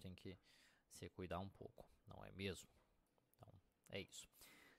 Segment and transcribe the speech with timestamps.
[0.00, 0.38] gente tem que
[0.92, 2.68] se cuidar um pouco, não é mesmo?
[3.36, 3.52] Então,
[3.90, 4.26] é isso.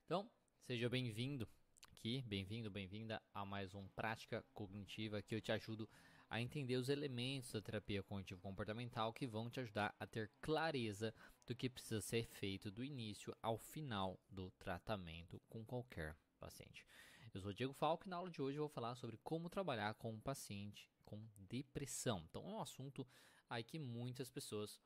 [0.04, 0.29] Então,
[0.63, 1.47] seja bem-vindo
[1.91, 5.88] aqui, bem-vindo, bem-vinda a mais um Prática Cognitiva que eu te ajudo
[6.28, 11.13] a entender os elementos da terapia cognitivo-comportamental que vão te ajudar a ter clareza
[11.45, 16.85] do que precisa ser feito do início ao final do tratamento com qualquer paciente.
[17.33, 19.93] Eu sou Diego Falco e na aula de hoje eu vou falar sobre como trabalhar
[19.95, 22.25] com um paciente com depressão.
[22.27, 23.07] Então é um assunto
[23.49, 24.79] aí que muitas pessoas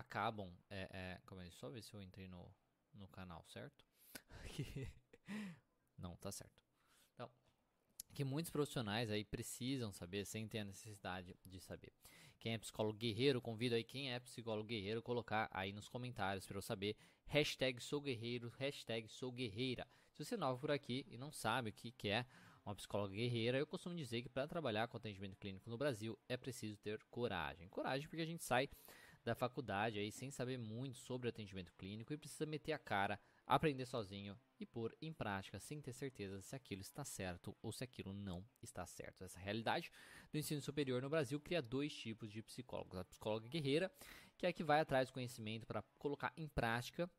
[0.00, 0.52] acabam.
[0.68, 2.52] É, é, calma aí, só ver se eu entrei no,
[2.94, 3.84] no canal certo.
[5.96, 6.62] Não, tá certo.
[7.14, 7.30] Então,
[8.14, 11.92] que muitos profissionais aí precisam saber sem ter a necessidade de saber.
[12.38, 16.56] Quem é psicólogo guerreiro, convido aí quem é psicólogo guerreiro colocar aí nos comentários para
[16.56, 16.96] eu saber.
[17.26, 19.86] Hashtag sou guerreiro, hashtag sou guerreira.
[20.12, 22.24] Se você é novo por aqui e não sabe o que, que é
[22.64, 26.36] uma psicóloga guerreira, eu costumo dizer que para trabalhar com atendimento clínico no Brasil é
[26.36, 27.68] preciso ter coragem.
[27.68, 28.68] Coragem porque a gente sai
[29.24, 33.86] da faculdade aí sem saber muito sobre atendimento clínico e precisa meter a cara, aprender
[33.86, 38.12] sozinho e pôr em prática sem ter certeza se aquilo está certo ou se aquilo
[38.12, 39.24] não está certo.
[39.24, 39.90] Essa realidade
[40.32, 43.90] do ensino superior no Brasil cria dois tipos de psicólogos: a psicóloga guerreira,
[44.38, 47.10] que é a que vai atrás do conhecimento para colocar em prática,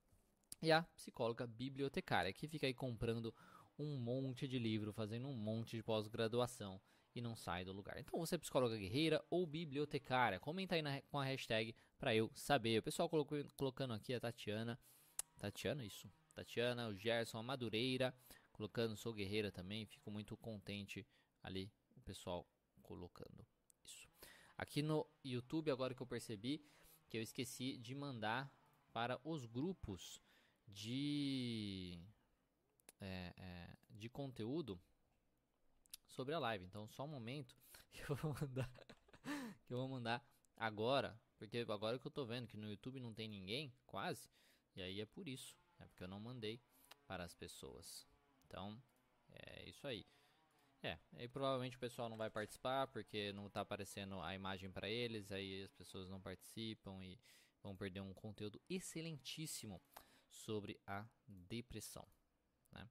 [0.61, 3.33] e a psicóloga bibliotecária, que fica aí comprando
[3.77, 6.79] um monte de livro, fazendo um monte de pós-graduação
[7.13, 7.97] e não sai do lugar.
[7.97, 10.39] Então você é psicóloga guerreira ou bibliotecária?
[10.39, 12.79] Comenta aí na, com a hashtag para eu saber.
[12.79, 14.79] O pessoal colocou, colocando aqui a Tatiana.
[15.37, 16.11] Tatiana, isso.
[16.33, 18.15] Tatiana, o Gerson, a Madureira,
[18.51, 19.85] colocando sou guerreira também.
[19.85, 21.05] Fico muito contente
[21.43, 22.47] ali o pessoal
[22.81, 23.45] colocando
[23.83, 24.07] isso.
[24.57, 26.63] Aqui no YouTube, agora que eu percebi
[27.09, 28.51] que eu esqueci de mandar
[28.93, 30.21] para os grupos
[30.67, 31.99] de
[33.01, 34.79] é, é, de conteúdo
[36.11, 36.65] sobre a live.
[36.65, 37.55] Então, só um momento
[37.91, 38.69] que eu vou mandar,
[39.65, 40.23] que eu vou mandar
[40.55, 44.29] agora, porque agora que eu tô vendo que no YouTube não tem ninguém, quase,
[44.75, 46.61] e aí é por isso, é porque eu não mandei
[47.07, 48.07] para as pessoas.
[48.45, 48.81] Então,
[49.29, 50.05] é isso aí.
[50.83, 54.89] É, aí provavelmente o pessoal não vai participar porque não está aparecendo a imagem para
[54.89, 57.19] eles, aí as pessoas não participam e
[57.61, 59.79] vão perder um conteúdo excelentíssimo
[60.27, 62.07] sobre a depressão,
[62.71, 62.89] né?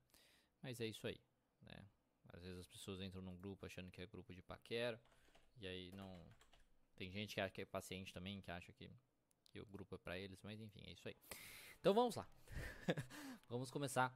[0.63, 1.21] Mas é isso aí,
[1.63, 1.85] né?
[2.33, 5.01] Às vezes as pessoas entram num grupo achando que é grupo de paquera.
[5.57, 6.25] E aí não.
[6.97, 8.91] Tem gente que acha que é paciente também, que acha que,
[9.49, 11.17] que o grupo é pra eles, mas enfim, é isso aí.
[11.79, 12.29] Então vamos lá.
[13.49, 14.15] vamos começar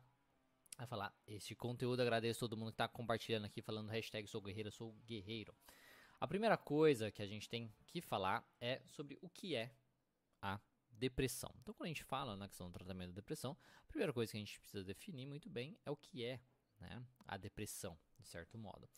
[0.76, 2.00] a falar este conteúdo.
[2.00, 5.54] Agradeço todo mundo que está compartilhando aqui, falando hashtag sou guerreiro, sou guerreiro.
[6.20, 9.74] A primeira coisa que a gente tem que falar é sobre o que é
[10.40, 10.60] a
[10.90, 11.54] depressão.
[11.60, 14.36] Então, quando a gente fala na questão do tratamento da depressão, a primeira coisa que
[14.36, 16.40] a gente precisa definir muito bem é o que é
[16.84, 17.02] né?
[17.26, 18.88] A depressão, de certo modo.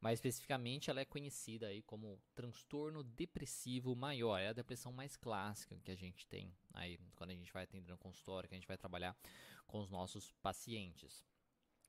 [0.00, 4.38] Mais especificamente, ela é conhecida aí como transtorno depressivo maior.
[4.38, 7.90] É a depressão mais clássica que a gente tem aí quando a gente vai atender
[7.90, 9.16] no consultório, que a gente vai trabalhar
[9.66, 11.24] com os nossos pacientes.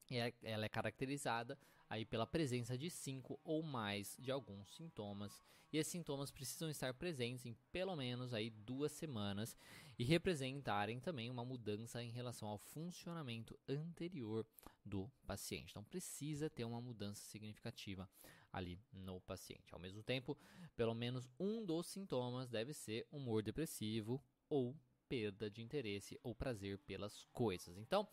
[0.09, 1.57] É, ela é caracterizada
[1.89, 5.41] aí pela presença de cinco ou mais de alguns sintomas
[5.75, 9.57] e esses sintomas precisam estar presentes em pelo menos aí duas semanas
[9.97, 14.45] e representarem também uma mudança em relação ao funcionamento anterior
[14.83, 15.71] do paciente.
[15.71, 18.09] Então precisa ter uma mudança significativa
[18.51, 19.73] ali no paciente.
[19.73, 20.37] Ao mesmo tempo,
[20.75, 24.75] pelo menos um dos sintomas deve ser humor depressivo ou
[25.07, 27.77] perda de interesse ou prazer pelas coisas.
[27.77, 28.07] Então,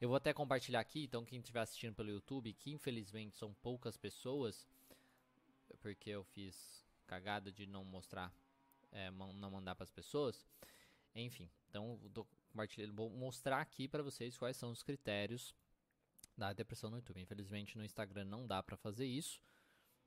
[0.00, 3.96] eu vou até compartilhar aqui, então quem estiver assistindo pelo YouTube, que infelizmente são poucas
[3.96, 4.66] pessoas,
[5.80, 8.32] porque eu fiz cagada de não mostrar,
[8.92, 10.46] é, não mandar para as pessoas.
[11.14, 12.26] Enfim, então vou,
[12.94, 15.54] vou mostrar aqui para vocês quais são os critérios
[16.36, 17.20] da depressão no YouTube.
[17.20, 19.40] Infelizmente no Instagram não dá para fazer isso,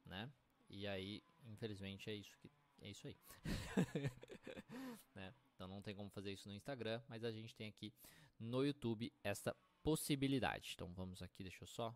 [0.06, 0.32] né?
[0.70, 2.50] E aí, infelizmente é isso que
[2.82, 3.18] é isso aí.
[5.14, 5.34] né?
[5.54, 7.94] Então não tem como fazer isso no Instagram, mas a gente tem aqui
[8.40, 10.72] no YouTube essa possibilidade.
[10.74, 11.96] Então vamos aqui, deixa eu só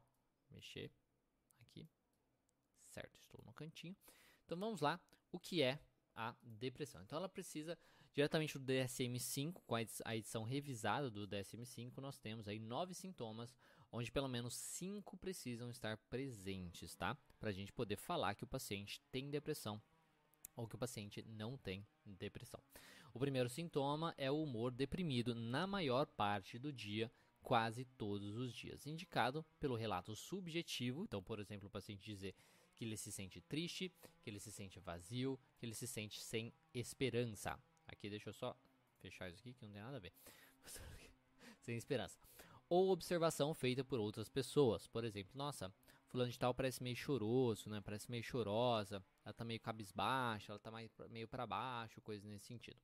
[0.51, 0.91] mexer
[1.61, 1.89] aqui.
[2.83, 3.95] Certo, estou no cantinho.
[4.45, 4.99] Então vamos lá,
[5.31, 5.79] o que é
[6.13, 7.01] a depressão?
[7.01, 7.77] Então ela precisa
[8.15, 13.53] diretamente do DSM-5, com a edição revisada do DSM-5, nós temos aí nove sintomas,
[13.91, 17.17] onde pelo menos cinco precisam estar presentes, tá?
[17.37, 19.81] Para a gente poder falar que o paciente tem depressão
[20.55, 22.61] ou que o paciente não tem depressão.
[23.13, 27.11] O primeiro sintoma é o humor deprimido na maior parte do dia,
[27.41, 31.03] quase todos os dias, indicado pelo relato subjetivo.
[31.03, 32.33] Então, por exemplo, o paciente dizer
[32.75, 33.91] que ele se sente triste,
[34.21, 37.59] que ele se sente vazio, que ele se sente sem esperança.
[37.97, 38.55] Aqui deixa eu só
[38.99, 40.13] fechar isso aqui que não tem nada a ver.
[41.61, 42.19] sem esperança.
[42.67, 44.87] Ou observação feita por outras pessoas.
[44.87, 45.73] Por exemplo, nossa,
[46.07, 47.81] fulano de tal parece meio choroso, né?
[47.81, 50.71] Parece meio chorosa, ela tá meio cabisbaixa, ela tá
[51.09, 52.79] meio para baixo, coisa nesse sentido.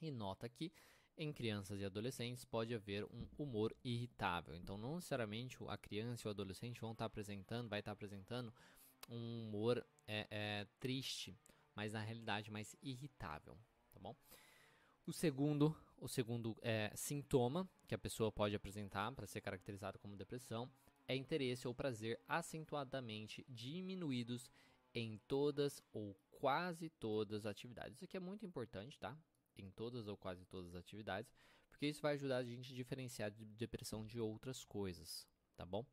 [0.00, 0.72] E nota que
[1.16, 4.54] em crianças e adolescentes pode haver um humor irritável.
[4.56, 8.52] Então, não necessariamente a criança e o adolescente vão estar apresentando, vai estar apresentando
[9.08, 11.36] um humor é, é, triste,
[11.74, 13.60] mas na realidade mais irritável, tá
[14.02, 14.16] bom?
[15.06, 20.16] O segundo, o segundo é, sintoma que a pessoa pode apresentar para ser caracterizado como
[20.16, 20.70] depressão
[21.06, 24.50] é interesse ou prazer acentuadamente diminuídos
[24.94, 27.96] em todas ou quase todas as atividades.
[27.96, 29.16] Isso aqui é muito importante, tá?
[29.56, 31.32] Em todas ou quase todas as atividades,
[31.70, 35.26] porque isso vai ajudar a gente a diferenciar de depressão de outras coisas,
[35.56, 35.84] tá bom?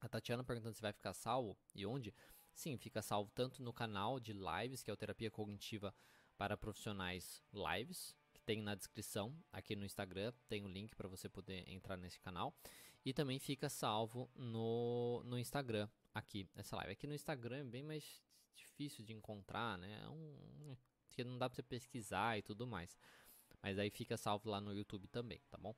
[0.00, 2.14] A Tatiana perguntando se vai ficar salvo e onde.
[2.54, 5.94] Sim, fica salvo tanto no canal de lives, que é o Terapia Cognitiva
[6.36, 11.68] para Profissionais Lives, tem na descrição aqui no Instagram, tem o link para você poder
[11.68, 12.54] entrar nesse canal.
[13.04, 16.92] E também fica salvo no, no Instagram aqui, essa live.
[16.92, 18.22] Aqui no Instagram é bem mais
[18.54, 20.00] difícil de encontrar, né?
[20.02, 20.76] É um,
[21.10, 22.98] que não dá para você pesquisar e tudo mais.
[23.62, 25.74] Mas aí fica salvo lá no YouTube também, tá bom?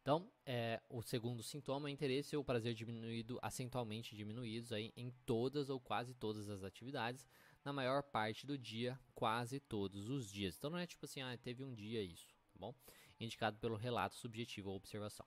[0.00, 5.70] Então, é, o segundo sintoma é interesse ou prazer diminuído, acentualmente diminuídos aí em todas
[5.70, 7.26] ou quase todas as atividades,
[7.64, 10.56] na maior parte do dia, quase todos os dias.
[10.56, 12.74] Então não é tipo assim, ah, teve um dia isso, tá bom?
[13.18, 15.26] Indicado pelo relato subjetivo ou observação.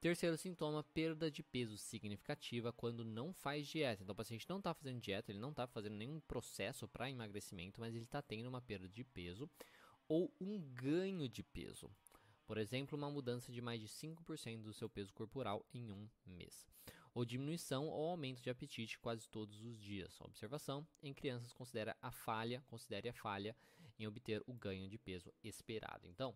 [0.00, 4.02] Terceiro sintoma, perda de peso significativa quando não faz dieta.
[4.02, 7.80] Então o paciente não está fazendo dieta, ele não está fazendo nenhum processo para emagrecimento,
[7.80, 9.48] mas ele está tendo uma perda de peso
[10.08, 11.90] ou um ganho de peso.
[12.46, 16.66] Por exemplo, uma mudança de mais de 5% do seu peso corporal em um mês
[17.14, 20.20] ou diminuição ou aumento de apetite quase todos os dias.
[20.20, 23.56] Observação em crianças considera a falha, considere a falha
[23.98, 26.08] em obter o ganho de peso esperado.
[26.08, 26.34] Então,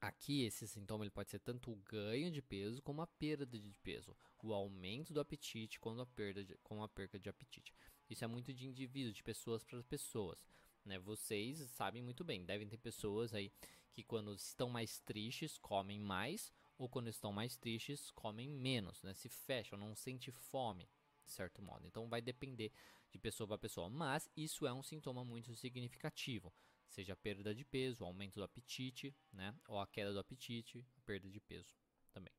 [0.00, 3.74] aqui esse sintoma ele pode ser tanto o ganho de peso como a perda de
[3.82, 7.74] peso, o aumento do apetite como a perda de, como a perda de apetite.
[8.08, 10.46] Isso é muito de indivíduo, de pessoas para pessoas.
[10.84, 10.98] Né?
[10.98, 13.50] Vocês sabem muito bem, devem ter pessoas aí
[13.92, 19.14] que quando estão mais tristes comem mais ou quando estão mais tristes, comem menos, né?
[19.14, 20.88] Se fecham, não sente fome,
[21.24, 21.86] de certo modo.
[21.86, 22.72] Então vai depender
[23.10, 26.52] de pessoa para pessoa, mas isso é um sintoma muito significativo,
[26.88, 29.54] seja a perda de peso, aumento do apetite, né?
[29.68, 31.74] Ou a queda do apetite, a perda de peso
[32.12, 32.32] também.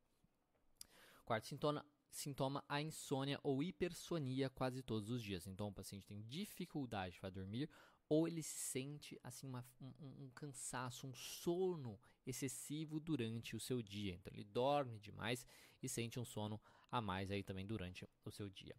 [1.25, 5.47] Quarto sintoma, sintoma a insônia ou hipersonia quase todos os dias.
[5.47, 7.69] Então o paciente tem dificuldade para dormir
[8.09, 13.81] ou ele se sente assim uma, um, um, cansaço, um sono excessivo durante o seu
[13.81, 14.13] dia.
[14.13, 15.45] Então ele dorme demais
[15.81, 18.75] e sente um sono a mais aí também durante o seu dia.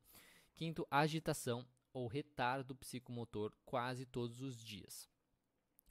[0.54, 5.08] Quinto, agitação ou retardo psicomotor quase todos os dias.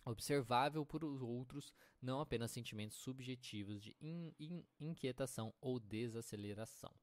[0.06, 6.94] Observável por outros, não apenas sentimentos subjetivos de in, in, inquietação ou desaceleração.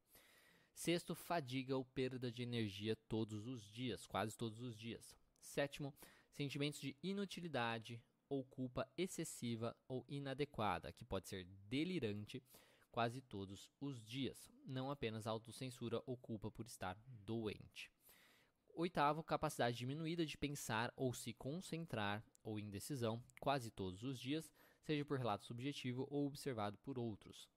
[0.73, 5.15] Sexto, fadiga ou perda de energia todos os dias, quase todos os dias.
[5.39, 5.95] Sétimo,
[6.33, 8.03] sentimentos de inutilidade
[8.35, 12.43] ou culpa excessiva ou inadequada, que pode ser delirante
[12.91, 17.91] quase todos os dias, não apenas autocensura ou culpa por estar doente.
[18.75, 24.53] Oitavo, capacidade diminuída de pensar ou se concentrar ou indecisão quase todos os dias,
[24.83, 27.49] seja por relato subjetivo ou observado por outros.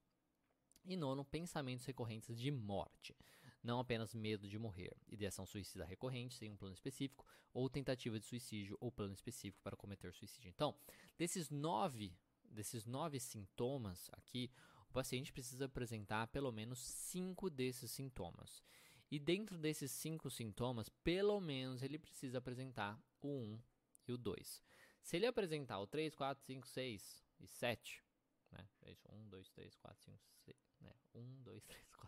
[0.84, 3.16] E nono, pensamentos recorrentes de morte
[3.62, 8.26] não apenas medo de morrer, ideação suicida recorrente sem um plano específico, ou tentativa de
[8.26, 10.48] suicídio ou plano específico para cometer suicídio.
[10.48, 10.74] Então,
[11.16, 14.50] desses nove, desses nove sintomas aqui,
[14.88, 18.62] o paciente precisa apresentar pelo menos cinco desses sintomas.
[19.10, 23.60] E dentro desses cinco sintomas, pelo menos ele precisa apresentar o 1
[24.06, 24.62] e o 2.
[25.02, 28.04] Se ele apresentar o 3, 4, 5, 6 e 7,
[28.52, 28.68] né?
[28.82, 30.92] É isso, 1, 2, 3, 4, 5, 6, né?
[31.14, 32.07] 1, 2, 3, 4,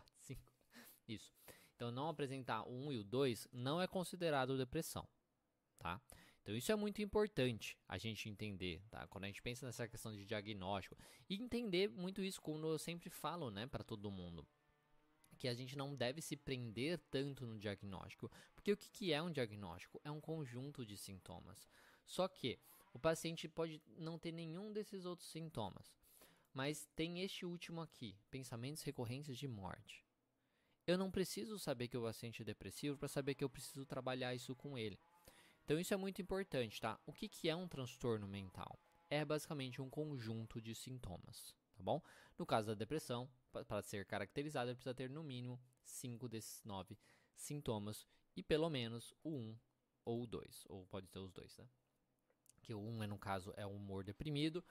[1.07, 1.33] isso.
[1.75, 5.07] Então, não apresentar o 1 e o 2 não é considerado depressão,
[5.79, 5.99] tá?
[6.41, 9.07] Então, isso é muito importante a gente entender, tá?
[9.07, 10.97] Quando a gente pensa nessa questão de diagnóstico.
[11.29, 14.45] E entender muito isso, como eu sempre falo, né, para todo mundo.
[15.37, 18.31] Que a gente não deve se prender tanto no diagnóstico.
[18.55, 20.01] Porque o que, é um diagnóstico?
[20.03, 21.67] É um conjunto de sintomas.
[22.05, 22.59] Só que
[22.93, 25.95] o paciente pode não ter nenhum desses outros sintomas.
[26.53, 30.03] Mas tem este último aqui: pensamentos recorrentes de morte.
[30.85, 34.33] Eu não preciso saber que o paciente é depressivo para saber que eu preciso trabalhar
[34.33, 34.99] isso com ele.
[35.63, 36.99] Então isso é muito importante, tá?
[37.05, 38.79] O que, que é um transtorno mental?
[39.09, 42.01] É basicamente um conjunto de sintomas, tá bom?
[42.37, 46.97] No caso da depressão, para ser caracterizada, precisa ter no mínimo 5 desses 9
[47.35, 49.57] sintomas e pelo menos o 1 um
[50.03, 51.67] ou o 2, ou pode ter os dois, né?
[52.63, 54.63] Que o 1 um é, no caso, é o humor deprimido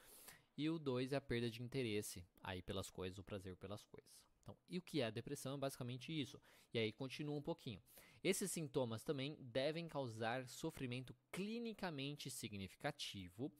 [0.56, 4.10] e o 2 é a perda de interesse aí pelas coisas, o prazer pelas coisas.
[4.50, 5.54] Então, e o que é a depressão?
[5.54, 6.40] É basicamente isso.
[6.72, 7.82] E aí continua um pouquinho.
[8.22, 13.52] Esses sintomas também devem causar sofrimento clinicamente significativo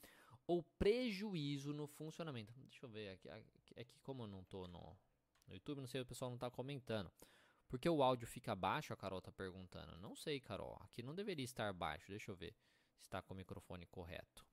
[0.47, 2.53] ou prejuízo no funcionamento.
[2.57, 3.29] Deixa eu ver aqui,
[3.77, 4.97] é que como eu não tô no,
[5.47, 7.11] no YouTube, não sei, o pessoal não tá comentando.
[7.69, 9.97] Porque o áudio fica baixo, a Carol tá perguntando.
[9.99, 12.09] Não sei, Carol, aqui não deveria estar baixo.
[12.09, 12.53] Deixa eu ver
[12.99, 14.45] se está com o microfone correto.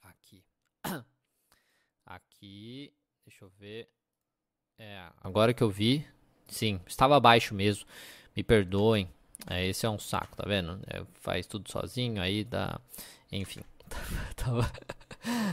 [0.00, 0.44] Aqui.
[2.06, 3.90] Aqui, deixa eu ver.
[4.78, 6.04] É, agora que eu vi,
[6.48, 7.86] sim, estava baixo mesmo.
[8.36, 9.08] Me perdoem.
[9.48, 10.80] É, esse é um saco, tá vendo?
[10.86, 12.80] É, faz tudo sozinho, aí dá.
[13.30, 13.60] Enfim,
[14.36, 14.70] tava,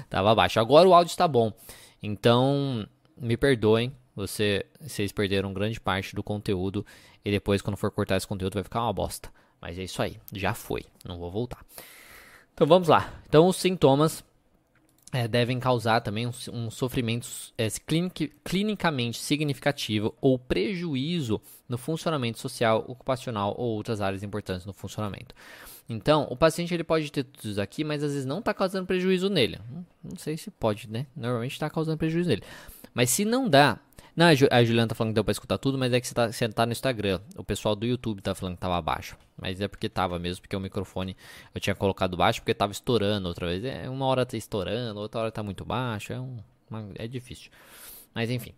[0.10, 0.60] tava baixo.
[0.60, 1.54] Agora o áudio está bom.
[2.02, 3.96] Então, me perdoem.
[4.16, 6.86] Você, vocês perderam grande parte do conteúdo.
[7.24, 9.32] E depois, quando for cortar esse conteúdo, vai ficar uma bosta.
[9.62, 10.18] Mas é isso aí.
[10.34, 10.86] Já foi.
[11.06, 11.64] Não vou voltar.
[12.54, 13.14] Então vamos lá.
[13.28, 14.24] Então, os sintomas
[15.12, 17.28] é, devem causar também um, um sofrimento
[17.58, 24.74] é, clinic, clinicamente significativo ou prejuízo no funcionamento social, ocupacional ou outras áreas importantes no
[24.74, 25.36] funcionamento.
[25.90, 28.88] Então, o paciente ele pode ter tudo isso aqui, mas às vezes não está causando
[28.88, 29.60] prejuízo nele.
[29.70, 31.06] Não, não sei se pode, né?
[31.16, 32.44] Normalmente está causando prejuízo nele.
[32.94, 33.80] Mas se não dá,
[34.16, 36.32] não, a Juliana tá falando que deu pra escutar tudo, mas é que você tá,
[36.32, 37.22] você tá no Instagram.
[37.38, 39.18] O pessoal do YouTube tá falando que tava baixo.
[39.38, 41.16] Mas é porque tava mesmo, porque o microfone
[41.56, 43.64] eu tinha colocado baixo, porque tava estourando outra vez.
[43.64, 46.12] É, uma hora tá estourando, outra hora tá muito baixo.
[46.12, 46.38] É, um,
[46.70, 47.50] uma, é difícil.
[48.14, 48.54] Mas enfim.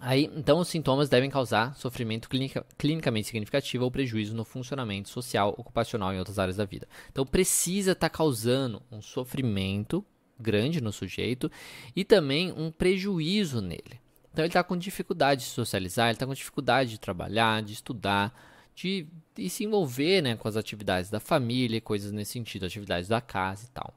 [0.00, 5.54] Aí, então, os sintomas devem causar sofrimento clinica, clinicamente significativo ou prejuízo no funcionamento social,
[5.56, 6.86] ocupacional e outras áreas da vida.
[7.10, 10.04] Então, precisa estar tá causando um sofrimento
[10.38, 11.50] grande no sujeito
[11.94, 14.05] e também um prejuízo nele.
[14.36, 18.38] Então ele está com dificuldade de socializar, ele está com dificuldade de trabalhar, de estudar,
[18.74, 23.18] de, de, se envolver né, com as atividades da família, coisas nesse sentido, atividades da
[23.18, 23.94] casa e tal.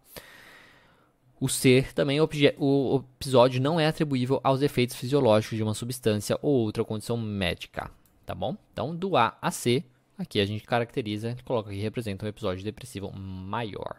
[1.41, 6.53] O ser também, o episódio não é atribuível aos efeitos fisiológicos de uma substância ou
[6.53, 7.91] outra condição médica,
[8.25, 8.55] tá bom?
[8.71, 9.83] Então, do A a C,
[10.17, 13.97] aqui a gente caracteriza, coloca que representa um episódio depressivo maior.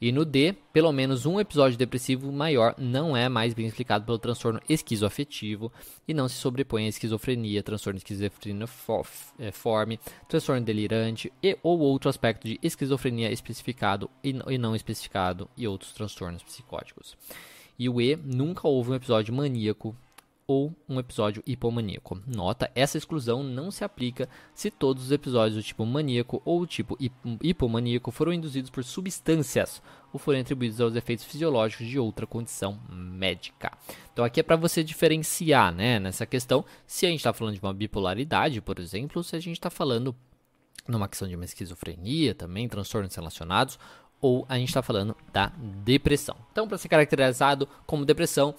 [0.00, 4.18] E no D, pelo menos um episódio depressivo maior não é mais bem explicado pelo
[4.18, 5.72] transtorno esquizoafetivo
[6.06, 12.58] e não se sobrepõe à esquizofrenia, transtorno esquizofreniforme, transtorno delirante e ou outro aspecto de
[12.62, 17.16] esquizofrenia especificado e não especificado e outros transtornos psicóticos.
[17.78, 19.96] E o E, nunca houve um episódio maníaco
[20.46, 22.20] ou um episódio hipomaníaco.
[22.26, 26.98] Nota, essa exclusão não se aplica se todos os episódios do tipo maníaco ou tipo
[27.42, 29.82] hipomaníaco foram induzidos por substâncias
[30.12, 33.72] ou forem atribuídos aos efeitos fisiológicos de outra condição médica.
[34.12, 37.60] Então aqui é para você diferenciar, né, nessa questão, se a gente está falando de
[37.60, 40.14] uma bipolaridade, por exemplo, se a gente está falando
[40.86, 43.78] numa questão de uma esquizofrenia, também transtornos relacionados,
[44.20, 45.52] ou a gente está falando da
[45.84, 46.36] depressão.
[46.50, 48.54] Então, para ser caracterizado como depressão,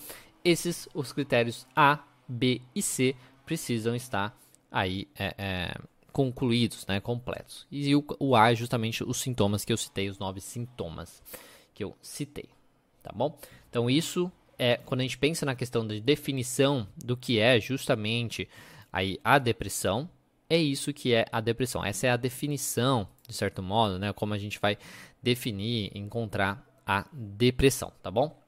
[0.46, 4.38] esses, os critérios A, B e C, precisam estar
[4.72, 5.78] aí é, é,
[6.14, 7.66] concluídos, né, completos.
[7.72, 11.22] E o, o A é justamente os sintomas que eu citei, os nove sintomas
[11.74, 12.48] que eu citei,
[13.02, 13.38] tá bom?
[13.70, 18.48] Então isso é quando a gente pensa na questão da definição do que é justamente
[18.94, 20.10] aí a depressão,
[20.50, 21.84] é isso que é a depressão.
[21.84, 24.78] Essa é a definição, de certo modo, né, como a gente vai
[25.22, 28.45] definir, encontrar a depressão, tá bom?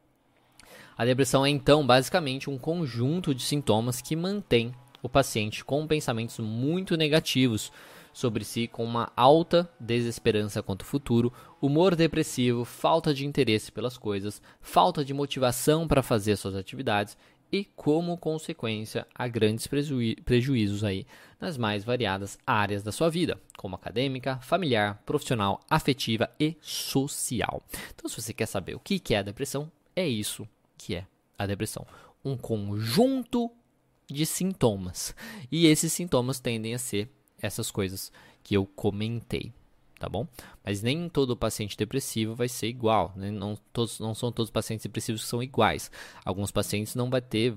[0.97, 4.73] A depressão é então basicamente um conjunto de sintomas que mantém
[5.03, 7.71] o paciente com pensamentos muito negativos
[8.11, 13.95] sobre si, com uma alta desesperança quanto ao futuro, humor depressivo, falta de interesse pelas
[13.95, 17.15] coisas, falta de motivação para fazer suas atividades
[17.51, 21.05] e, como consequência, há grandes preju prejuízos aí
[21.39, 27.61] nas mais variadas áreas da sua vida, como acadêmica, familiar, profissional, afetiva e social.
[27.93, 30.47] Então, se você quer saber o que é a depressão, é isso
[30.77, 31.07] que é
[31.37, 31.85] a depressão?
[32.23, 33.51] Um conjunto
[34.09, 35.15] de sintomas.
[35.51, 37.09] E esses sintomas tendem a ser
[37.41, 38.11] essas coisas
[38.43, 39.53] que eu comentei,
[39.99, 40.27] tá bom?
[40.63, 43.29] Mas nem todo paciente depressivo vai ser igual, né?
[43.29, 45.91] não, todos, não são todos os pacientes depressivos que são iguais.
[46.23, 47.53] Alguns pacientes não vai ter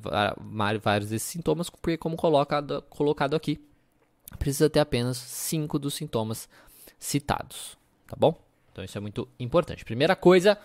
[0.83, 3.61] vários desses sintomas, porque como colocado, colocado aqui,
[4.39, 6.49] precisa ter apenas cinco dos sintomas
[6.99, 8.37] citados, tá bom?
[8.73, 9.85] Então isso é muito importante.
[9.85, 10.59] Primeira coisa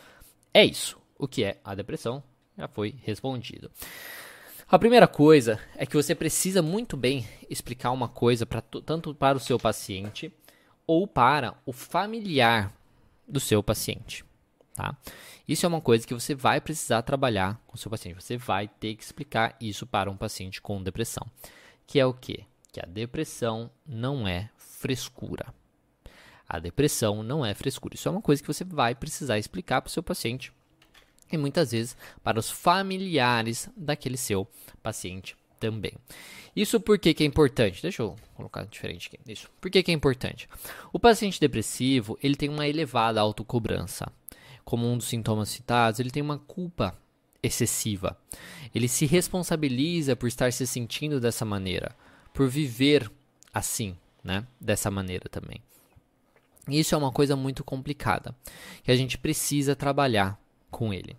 [0.54, 0.98] é isso.
[1.18, 2.24] O que é a depressão?
[2.58, 3.70] Já foi respondido.
[4.68, 9.38] A primeira coisa é que você precisa muito bem explicar uma coisa pra, tanto para
[9.38, 10.34] o seu paciente
[10.88, 12.74] ou para o familiar
[13.28, 14.26] do seu paciente.
[14.74, 14.98] Tá?
[15.48, 18.16] Isso é uma coisa que você vai precisar trabalhar com o seu paciente.
[18.16, 21.26] Você vai ter que explicar isso para um paciente com depressão.
[21.86, 22.46] Que é o quê?
[22.72, 25.54] Que a depressão não é frescura.
[26.50, 27.96] A depressão não é frescura.
[27.96, 30.52] Isso é uma coisa que você vai precisar explicar para o seu paciente
[31.32, 34.48] e muitas vezes para os familiares daquele seu
[34.82, 35.94] paciente também.
[36.56, 37.82] Isso por que, que é importante?
[37.82, 39.32] Deixa eu colocar diferente aqui.
[39.32, 39.50] Isso.
[39.60, 40.48] Por que, que é importante?
[40.94, 44.12] O paciente depressivo ele tem uma elevada autocobrança.
[44.64, 46.98] como um dos sintomas citados, ele tem uma culpa
[47.44, 48.18] excessiva.
[48.74, 51.96] Ele se responsabiliza por estar se sentindo dessa maneira,
[52.34, 53.12] por viver
[53.54, 54.46] assim, né?
[54.60, 55.62] Dessa maneira também.
[56.68, 58.36] Isso é uma coisa muito complicada,
[58.84, 60.40] que a gente precisa trabalhar
[60.76, 61.16] com ele.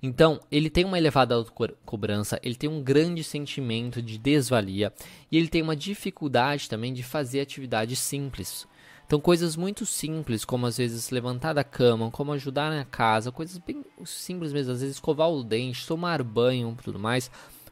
[0.00, 4.92] Então, ele tem uma elevada autocobrança, ele tem um grande sentimento de desvalia
[5.32, 8.68] e ele tem uma dificuldade também de fazer atividades simples.
[9.04, 13.58] Então, coisas muito simples, como às vezes levantar da cama, como ajudar na casa, coisas
[13.58, 17.28] bem simples mesmo, às vezes escovar o dente, tomar banho tudo mais,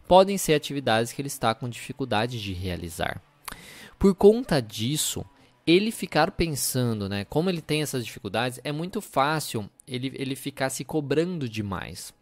[0.09, 3.23] podem ser atividades que ele está com dificuldade de realizar.
[3.97, 5.25] Por conta disso,
[5.69, 10.71] ele ficar pensando, né, como ele tem essas dificuldades, é muito fácil ele, ele ficar
[10.71, 12.15] se cobrando demais.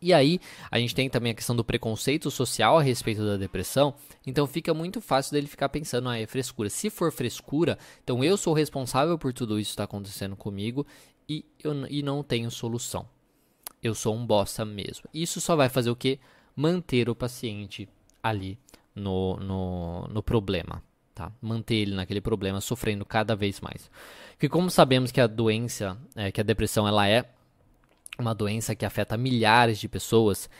[0.00, 0.40] E aí,
[0.70, 3.94] a gente tem também a questão do preconceito social a respeito da depressão,
[4.26, 6.70] então fica muito fácil dele ficar pensando, ah, é frescura.
[6.70, 10.86] Se for frescura, então eu sou responsável por tudo isso que está acontecendo comigo
[11.28, 13.06] e, eu, e não tenho solução.
[13.82, 15.04] Eu sou um bosta mesmo.
[15.12, 16.18] Isso só vai fazer o que?
[16.56, 17.86] Manter o paciente
[18.22, 18.58] ali
[18.94, 20.82] no, no, no problema.
[21.14, 21.30] Tá?
[21.40, 23.88] Manter ele naquele problema, sofrendo cada vez mais.
[24.32, 27.24] Porque como sabemos que a doença, é, que a depressão ela é
[28.18, 30.50] uma doença que afeta milhares de pessoas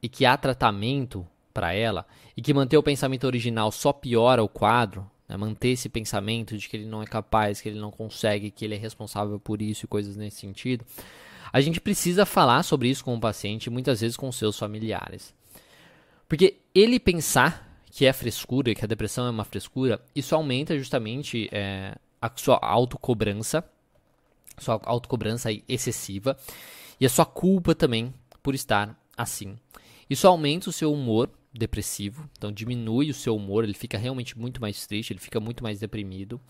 [0.00, 2.06] e que há tratamento para ela
[2.36, 5.36] e que manter o pensamento original só piora o quadro, né?
[5.36, 8.74] manter esse pensamento de que ele não é capaz, que ele não consegue, que ele
[8.74, 10.84] é responsável por isso e coisas nesse sentido,
[11.52, 15.34] a gente precisa falar sobre isso com o paciente, muitas vezes com seus familiares.
[16.28, 21.48] Porque ele pensar que é frescura, que a depressão é uma frescura, isso aumenta justamente
[21.52, 23.64] é, a sua autocobrança,
[24.58, 26.36] sua autocobrança excessiva,
[27.00, 29.56] e a sua culpa também por estar assim.
[30.10, 34.60] Isso aumenta o seu humor depressivo, então diminui o seu humor, ele fica realmente muito
[34.60, 36.40] mais triste, ele fica muito mais deprimido.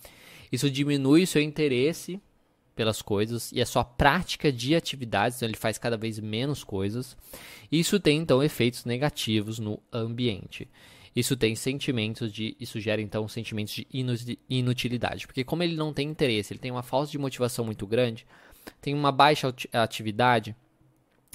[0.50, 2.18] Isso diminui o seu interesse
[2.74, 7.14] pelas coisas e a sua prática de atividades, então ele faz cada vez menos coisas.
[7.70, 10.66] Isso tem então efeitos negativos no ambiente.
[11.14, 16.08] Isso tem sentimentos de, isso gera então sentimentos de inutilidade, porque como ele não tem
[16.08, 18.26] interesse, ele tem uma falta de motivação muito grande,
[18.80, 20.56] tem uma baixa atividade,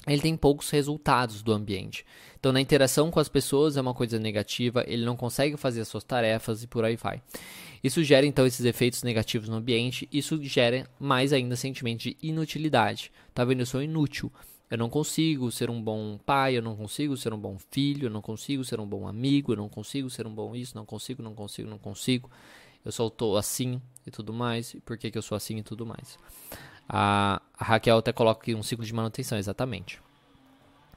[0.06, 2.04] ele tem poucos resultados do ambiente.
[2.38, 5.88] Então, na interação com as pessoas é uma coisa negativa, ele não consegue fazer as
[5.88, 7.22] suas tarefas e por aí vai.
[7.82, 13.12] Isso gera então esses efeitos negativos no ambiente, isso gera mais ainda sentimento de inutilidade.
[13.34, 13.60] Tá vendo?
[13.60, 14.32] Eu sou inútil.
[14.70, 18.10] Eu não consigo ser um bom pai, eu não consigo ser um bom filho, eu
[18.10, 21.22] não consigo ser um bom amigo, eu não consigo ser um bom isso, não consigo,
[21.22, 22.30] não consigo, não consigo.
[22.84, 24.74] Eu só estou assim e tudo mais.
[24.74, 26.16] E por que, que eu sou assim e tudo mais?
[26.88, 30.00] A, a Raquel até coloca aqui um ciclo de manutenção, exatamente.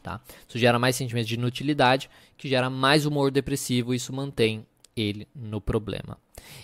[0.04, 0.22] Tá?
[0.48, 5.28] Isso gera mais sentimentos de inutilidade, que gera mais humor depressivo, e isso mantém ele
[5.36, 6.18] no problema.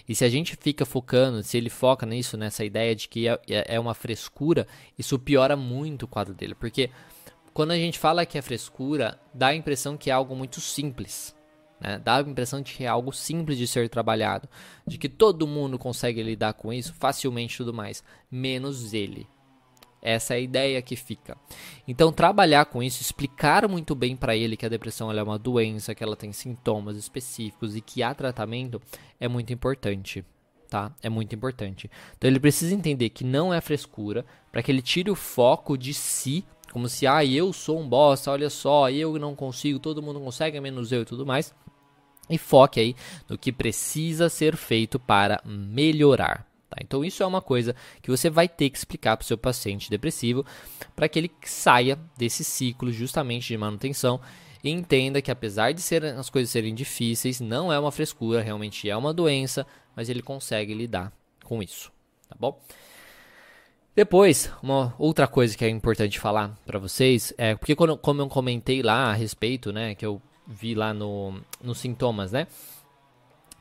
[0.08, 3.40] E se a gente fica focando, se ele foca nisso, nessa ideia de que é,
[3.48, 6.56] é, é uma frescura, isso piora muito o quadro dele.
[6.56, 6.90] Porque
[7.54, 11.36] quando a gente fala que é frescura, dá a impressão que é algo muito simples.
[11.80, 12.00] Né?
[12.00, 14.50] Dá a impressão de que é algo simples de ser trabalhado,
[14.86, 19.28] de que todo mundo consegue lidar com isso facilmente e tudo mais, menos ele.
[20.02, 21.38] Essa é a ideia que fica.
[21.88, 25.94] Então, trabalhar com isso, explicar muito bem para ele que a depressão é uma doença,
[25.94, 28.82] que ela tem sintomas específicos e que há tratamento,
[29.20, 30.24] é muito importante.
[30.70, 30.92] Tá?
[31.02, 31.90] É muito importante.
[32.18, 35.94] Então, ele precisa entender que não é frescura, para que ele tire o foco de
[35.94, 40.20] si, como se, ah, eu sou um bosta, olha só, eu não consigo, todo mundo
[40.20, 41.54] consegue, menos eu e tudo mais
[42.30, 42.96] e foque aí
[43.28, 46.49] no que precisa ser feito para melhorar.
[46.70, 46.78] Tá?
[46.82, 49.90] Então, isso é uma coisa que você vai ter que explicar para o seu paciente
[49.90, 50.46] depressivo
[50.96, 54.20] para que ele saia desse ciclo justamente de manutenção
[54.64, 58.90] e entenda que, apesar de ser, as coisas serem difíceis, não é uma frescura, realmente
[58.90, 61.12] é uma doença, mas ele consegue lidar
[61.44, 61.92] com isso.
[62.28, 62.62] Tá bom?
[63.96, 68.28] Depois, uma outra coisa que é importante falar para vocês é porque, quando, como eu
[68.28, 72.48] comentei lá a respeito, né, que eu vi lá no, nos sintomas, né?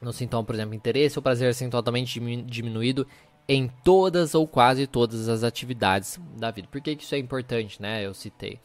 [0.01, 3.07] No sintoma, por exemplo, interesse ou prazer sendo totalmente diminuído
[3.49, 6.69] em todas ou quase todas as atividades da vida.
[6.71, 8.05] Por que, que isso é importante, né?
[8.05, 8.61] Eu citei.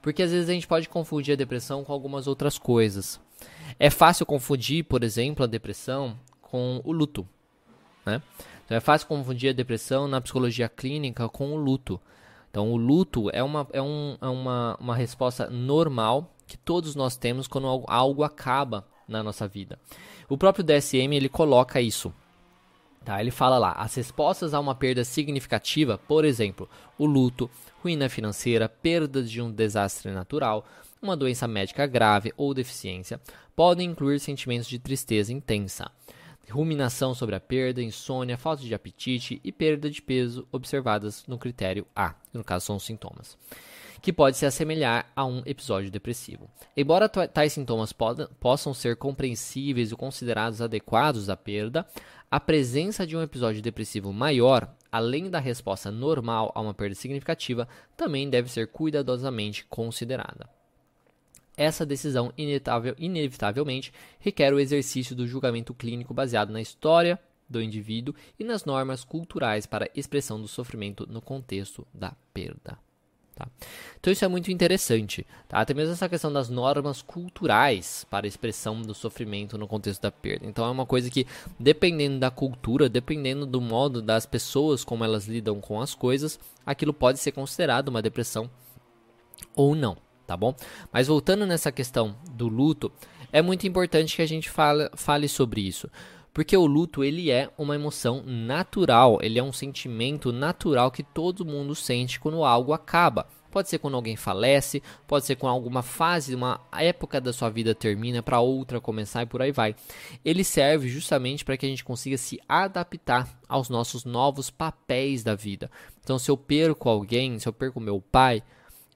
[0.00, 3.20] Porque às vezes a gente pode confundir a depressão com algumas outras coisas.
[3.78, 7.26] É fácil confundir, por exemplo, a depressão com o luto,
[8.04, 8.20] né?
[8.64, 12.00] Então é fácil confundir a depressão na psicologia clínica com o luto.
[12.50, 17.16] Então o luto é uma, é um, é uma, uma resposta normal que todos nós
[17.16, 19.78] temos quando algo acaba na nossa vida.
[20.28, 22.12] O próprio DSM ele coloca isso.
[23.04, 23.20] Tá?
[23.20, 27.50] Ele fala lá, as respostas a uma perda significativa, por exemplo, o luto,
[27.82, 30.64] ruína financeira, perda de um desastre natural,
[31.00, 33.20] uma doença médica grave ou deficiência,
[33.56, 35.90] podem incluir sentimentos de tristeza intensa,
[36.48, 41.86] ruminação sobre a perda, insônia, falta de apetite e perda de peso observadas no critério
[41.96, 43.36] A, que no caso são os sintomas,
[44.02, 46.50] que pode se assemelhar a um episódio depressivo.
[46.76, 47.94] Embora tais sintomas
[48.40, 51.86] possam ser compreensíveis e considerados adequados à perda,
[52.28, 57.68] a presença de um episódio depressivo maior, além da resposta normal a uma perda significativa,
[57.96, 60.50] também deve ser cuidadosamente considerada.
[61.56, 62.32] Essa decisão,
[62.98, 69.04] inevitavelmente, requer o exercício do julgamento clínico baseado na história do indivíduo e nas normas
[69.04, 72.78] culturais para expressão do sofrimento no contexto da perda.
[73.42, 73.48] Tá?
[74.00, 75.26] Então isso é muito interessante.
[75.48, 75.58] Tá?
[75.58, 80.12] Até mesmo essa questão das normas culturais para a expressão do sofrimento no contexto da
[80.12, 80.46] perda.
[80.46, 81.26] Então é uma coisa que,
[81.58, 86.92] dependendo da cultura, dependendo do modo das pessoas como elas lidam com as coisas, aquilo
[86.92, 88.50] pode ser considerado uma depressão
[89.54, 90.54] ou não tá bom?
[90.90, 92.90] Mas voltando nessa questão do luto,
[93.30, 95.90] é muito importante que a gente fale, fale sobre isso.
[96.32, 101.44] Porque o luto, ele é uma emoção natural, ele é um sentimento natural que todo
[101.44, 103.26] mundo sente quando algo acaba.
[103.50, 107.74] Pode ser quando alguém falece, pode ser quando alguma fase, uma época da sua vida
[107.74, 109.76] termina para outra começar e por aí vai.
[110.24, 115.34] Ele serve justamente para que a gente consiga se adaptar aos nossos novos papéis da
[115.34, 115.70] vida.
[116.02, 118.42] Então, se eu perco alguém, se eu perco meu pai,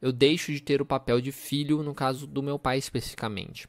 [0.01, 3.69] eu deixo de ter o papel de filho, no caso do meu pai especificamente.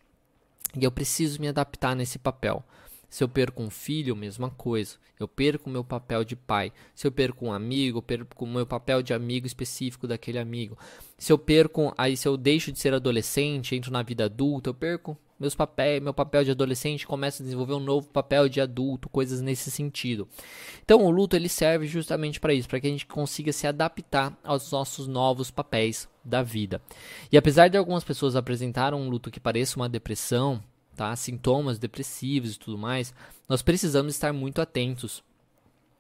[0.74, 2.64] E eu preciso me adaptar nesse papel.
[3.10, 4.98] Se eu perco um filho, mesma coisa.
[5.20, 6.72] Eu perco o meu papel de pai.
[6.94, 10.78] Se eu perco um amigo, eu perco o meu papel de amigo específico daquele amigo.
[11.18, 14.74] Se eu perco, aí se eu deixo de ser adolescente, entro na vida adulta, eu
[14.74, 19.08] perco meus papéis, meu papel de adolescente começa a desenvolver um novo papel de adulto,
[19.08, 20.28] coisas nesse sentido.
[20.84, 24.36] Então, o luto ele serve justamente para isso, para que a gente consiga se adaptar
[24.44, 26.82] aos nossos novos papéis da vida.
[27.32, 30.62] E apesar de algumas pessoas apresentarem um luto que pareça uma depressão,
[30.98, 31.16] tá?
[31.16, 33.14] Sintomas depressivos e tudo mais,
[33.48, 35.24] nós precisamos estar muito atentos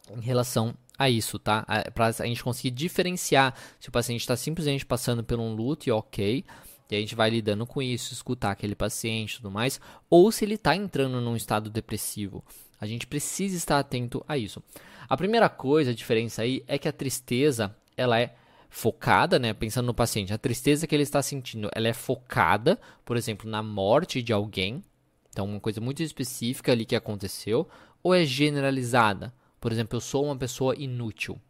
[0.09, 1.65] em relação a isso, tá?
[1.93, 5.91] Para a gente conseguir diferenciar se o paciente está simplesmente passando por um luto e
[5.91, 6.43] ok,
[6.89, 9.79] e a gente vai lidando com isso, escutar aquele paciente e tudo mais,
[10.09, 12.43] ou se ele está entrando num estado depressivo.
[12.79, 14.63] A gente precisa estar atento a isso.
[15.07, 18.35] A primeira coisa, a diferença aí, é que a tristeza, ela é
[18.77, 23.17] focada, né, pensando no paciente, a tristeza que ele está sentindo, ela é focada, por
[23.17, 24.83] exemplo, na morte de alguém,
[25.31, 27.67] então uma coisa muito específica ali que aconteceu,
[28.03, 29.33] ou é generalizada?
[29.59, 31.41] Por exemplo, eu sou uma pessoa inútil.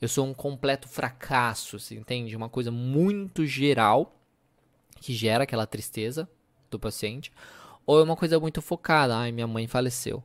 [0.00, 2.34] Eu sou um completo fracasso, você entende?
[2.34, 4.20] Uma coisa muito geral
[5.00, 6.28] que gera aquela tristeza
[6.68, 7.30] do paciente,
[7.86, 10.20] ou é uma coisa muito focada, ai, minha mãe faleceu,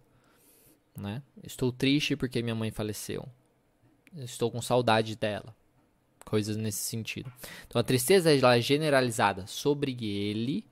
[0.97, 1.21] né?
[1.43, 3.30] Estou triste porque minha mãe faleceu.
[4.15, 5.61] Estou com saudade dela
[6.25, 7.31] coisas nesse sentido.
[7.67, 10.65] Então a tristeza ela é generalizada sobre ele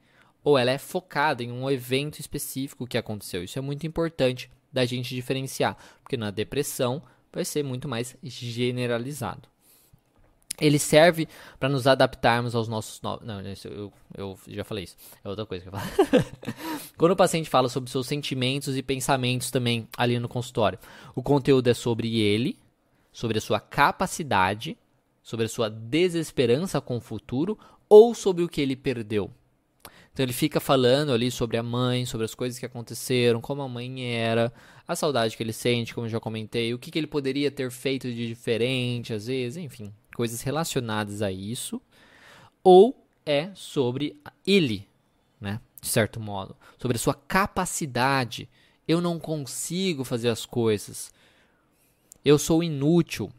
[0.44, 3.44] ou ela é focada em um evento específico que aconteceu.
[3.44, 9.50] Isso é muito importante da gente diferenciar, porque na depressão vai ser muito mais generalizado.
[10.60, 13.26] Ele serve para nos adaptarmos aos nossos novos.
[13.26, 14.98] Não, eu, eu já falei isso.
[15.24, 15.90] É outra coisa que eu falo.
[16.98, 20.78] Quando o paciente fala sobre seus sentimentos e pensamentos também ali no consultório,
[21.16, 22.60] o conteúdo é sobre ele,
[23.12, 24.78] sobre a sua capacidade
[25.30, 27.56] sobre a sua desesperança com o futuro
[27.88, 29.30] ou sobre o que ele perdeu.
[30.12, 33.70] Então ele fica falando ali sobre a mãe, sobre as coisas que aconteceram, como a
[33.70, 34.52] mãe era,
[34.88, 37.70] a saudade que ele sente, como eu já comentei, o que, que ele poderia ter
[37.70, 41.80] feito de diferente, às vezes, enfim, coisas relacionadas a isso.
[42.64, 44.88] Ou é sobre ele,
[45.40, 45.62] né?
[45.80, 48.50] De certo modo, sobre a sua capacidade.
[48.88, 51.14] Eu não consigo fazer as coisas.
[52.26, 53.32] Eu sou inútil.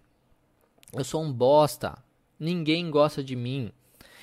[0.92, 1.96] Eu sou um bosta.
[2.38, 3.70] Ninguém gosta de mim.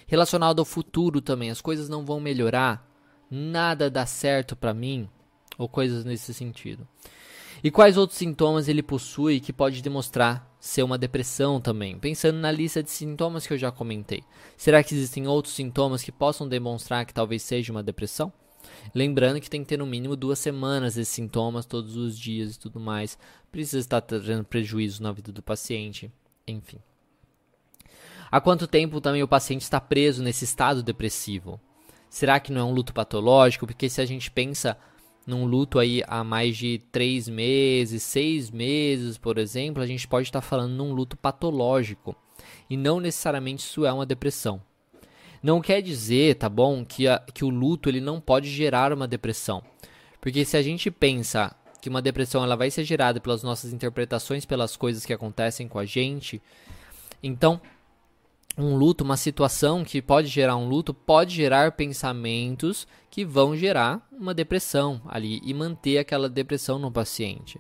[0.05, 2.85] Relacionado ao futuro também, as coisas não vão melhorar.
[3.31, 5.07] Nada dá certo para mim.
[5.57, 6.87] Ou coisas nesse sentido.
[7.63, 11.97] E quais outros sintomas ele possui que pode demonstrar ser uma depressão também?
[11.97, 14.23] Pensando na lista de sintomas que eu já comentei.
[14.55, 18.31] Será que existem outros sintomas que possam demonstrar que talvez seja uma depressão?
[18.93, 22.59] Lembrando que tem que ter no mínimo duas semanas esses sintomas todos os dias e
[22.59, 23.17] tudo mais.
[23.51, 26.11] Precisa estar trazendo prejuízo na vida do paciente
[26.47, 26.79] enfim.
[28.31, 31.59] Há quanto tempo também o paciente está preso nesse estado depressivo?
[32.09, 33.65] Será que não é um luto patológico?
[33.65, 34.77] Porque se a gente pensa
[35.25, 40.27] num luto aí há mais de três meses, seis meses, por exemplo, a gente pode
[40.27, 42.15] estar falando num luto patológico.
[42.69, 44.61] E não necessariamente isso é uma depressão.
[45.43, 49.07] Não quer dizer, tá bom, que, a, que o luto ele não pode gerar uma
[49.07, 49.61] depressão.
[50.19, 51.55] Porque se a gente pensa
[51.87, 55.79] que uma depressão ela vai ser gerada pelas nossas interpretações pelas coisas que acontecem com
[55.79, 56.41] a gente.
[57.23, 57.61] Então,
[58.57, 64.05] um luto, uma situação que pode gerar um luto, pode gerar pensamentos que vão gerar
[64.11, 67.57] uma depressão ali e manter aquela depressão no paciente.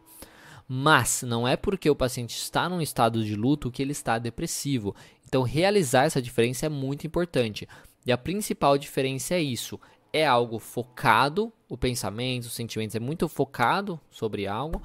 [0.67, 4.93] Mas não é porque o paciente está num estado de luto que ele está depressivo.
[5.25, 7.65] Então, realizar essa diferença é muito importante.
[8.05, 9.79] E a principal diferença é isso:
[10.11, 14.81] é algo focado, o pensamento, os sentimentos é muito focado sobre algo,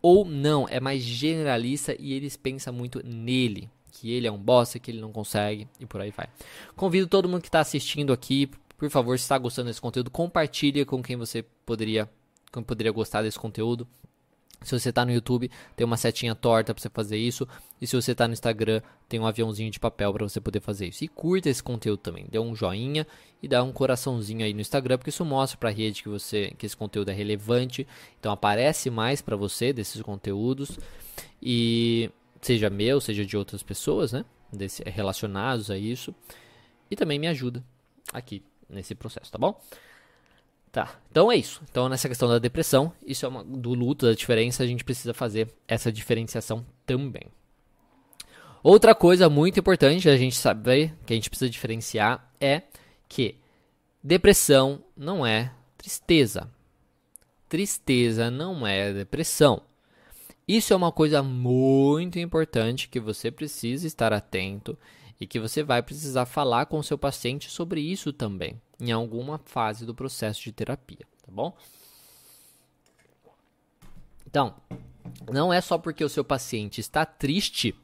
[0.00, 4.78] ou não, é mais generalista e eles pensam muito nele, que ele é um bosta,
[4.78, 6.28] que ele não consegue e por aí vai.
[6.74, 10.84] Convido todo mundo que está assistindo aqui, por favor, se está gostando desse conteúdo, compartilhe
[10.84, 12.08] com quem você poderia,
[12.52, 13.88] quem poderia gostar desse conteúdo.
[14.66, 17.46] Se você está no YouTube, tem uma setinha torta para você fazer isso.
[17.80, 20.88] E se você está no Instagram, tem um aviãozinho de papel para você poder fazer
[20.88, 21.04] isso.
[21.04, 22.26] E curta esse conteúdo também.
[22.28, 23.06] Dê um joinha
[23.40, 26.52] e dá um coraçãozinho aí no Instagram, porque isso mostra para a rede que você
[26.58, 27.86] que esse conteúdo é relevante.
[28.18, 30.78] Então aparece mais para você desses conteúdos
[31.40, 34.24] e seja meu, seja de outras pessoas, né?
[34.52, 36.12] Desse, relacionados a isso.
[36.90, 37.62] E também me ajuda
[38.12, 39.60] aqui nesse processo, tá bom?
[40.76, 41.62] Tá, então é isso.
[41.70, 45.14] Então nessa questão da depressão, isso é uma, do luto, da diferença, a gente precisa
[45.14, 47.22] fazer essa diferenciação também.
[48.62, 52.60] Outra coisa muito importante a gente saber, que a gente precisa diferenciar, é
[53.08, 53.36] que
[54.04, 56.46] depressão não é tristeza.
[57.48, 59.62] Tristeza não é depressão.
[60.46, 64.76] Isso é uma coisa muito importante que você precisa estar atento
[65.18, 69.38] e que você vai precisar falar com o seu paciente sobre isso também em alguma
[69.38, 71.56] fase do processo de terapia, tá bom?
[74.26, 74.54] Então,
[75.30, 77.74] não é só porque o seu paciente está triste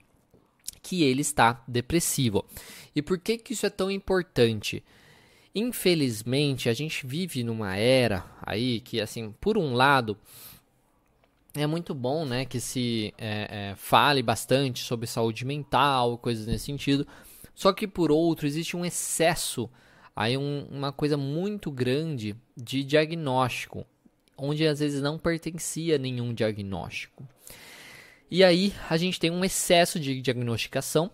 [0.83, 2.45] que ele está depressivo.
[2.95, 4.83] E por que, que isso é tão importante?
[5.55, 10.17] Infelizmente, a gente vive numa era aí que, assim, por um lado,
[11.55, 16.65] é muito bom, né, que se é, é, fale bastante sobre saúde mental, coisas nesse
[16.65, 17.07] sentido.
[17.55, 19.71] Só que por outro, existe um excesso
[20.15, 23.87] aí um, uma coisa muito grande de diagnóstico,
[24.37, 27.27] onde às vezes não pertencia nenhum diagnóstico.
[28.31, 31.11] E aí a gente tem um excesso de diagnosticação,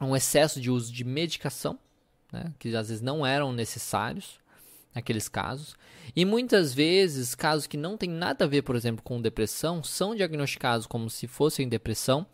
[0.00, 1.78] um excesso de uso de medicação,
[2.32, 4.38] né, que às vezes não eram necessários
[4.94, 5.76] naqueles casos.
[6.14, 10.14] E muitas vezes, casos que não têm nada a ver, por exemplo, com depressão, são
[10.14, 12.26] diagnosticados como se fossem depressão,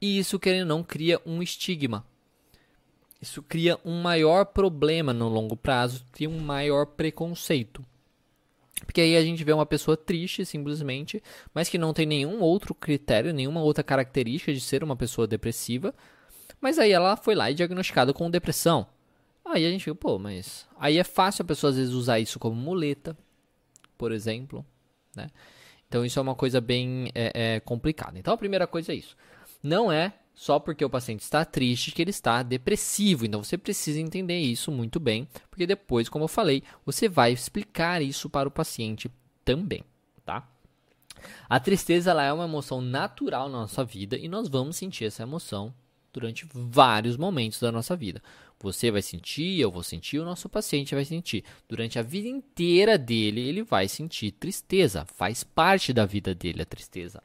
[0.00, 2.04] e isso, querendo ou não, cria um estigma
[3.20, 7.84] isso cria um maior problema no longo prazo, cria um maior preconceito.
[8.86, 12.74] Porque aí a gente vê uma pessoa triste, simplesmente, mas que não tem nenhum outro
[12.74, 15.92] critério, nenhuma outra característica de ser uma pessoa depressiva.
[16.60, 18.86] Mas aí ela foi lá e diagnosticada com depressão.
[19.44, 20.66] Aí a gente fica, pô, mas.
[20.78, 23.16] Aí é fácil a pessoa às vezes usar isso como muleta,
[23.96, 24.64] por exemplo.
[25.14, 25.28] Né?
[25.88, 28.18] Então isso é uma coisa bem é, é, complicada.
[28.18, 29.16] Então a primeira coisa é isso.
[29.62, 33.26] Não é só porque o paciente está triste que ele está depressivo.
[33.26, 38.00] Então você precisa entender isso muito bem, porque depois, como eu falei, você vai explicar
[38.00, 39.10] isso para o paciente
[39.44, 39.82] também,
[40.24, 40.48] tá?
[41.48, 45.24] A tristeza ela é uma emoção natural na nossa vida e nós vamos sentir essa
[45.24, 45.74] emoção
[46.12, 48.22] durante vários momentos da nossa vida.
[48.60, 51.42] Você vai sentir, eu vou sentir, o nosso paciente vai sentir.
[51.68, 55.04] Durante a vida inteira dele, ele vai sentir tristeza.
[55.04, 57.20] Faz parte da vida dele a tristeza.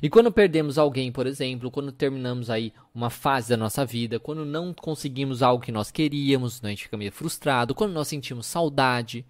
[0.00, 4.44] E quando perdemos alguém, por exemplo, quando terminamos aí uma fase da nossa vida, quando
[4.44, 8.46] não conseguimos algo que nós queríamos, né, a gente fica meio frustrado, quando nós sentimos
[8.46, 9.24] saudade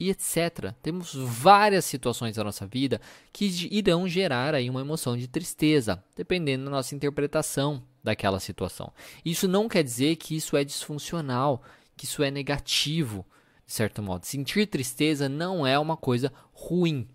[0.00, 0.74] e etc.
[0.82, 3.00] Temos várias situações da nossa vida
[3.32, 8.92] que irão gerar aí uma emoção de tristeza, dependendo da nossa interpretação daquela situação.
[9.24, 11.62] Isso não quer dizer que isso é disfuncional,
[11.96, 13.24] que isso é negativo,
[13.64, 14.24] de certo modo.
[14.24, 17.06] Sentir tristeza não é uma coisa ruim,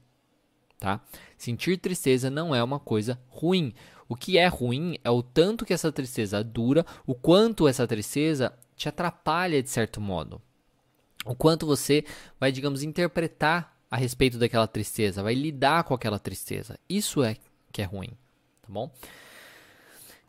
[0.80, 1.02] tá?
[1.38, 3.74] Sentir tristeza não é uma coisa ruim.
[4.10, 8.54] O que é ruim é o tanto que essa tristeza dura, o quanto essa tristeza
[8.76, 10.42] te atrapalha de certo modo.
[11.26, 12.06] O quanto você
[12.40, 16.80] vai, digamos, interpretar a respeito daquela tristeza, vai lidar com aquela tristeza.
[16.88, 17.36] Isso é
[17.72, 18.10] que é ruim,
[18.62, 18.92] tá bom?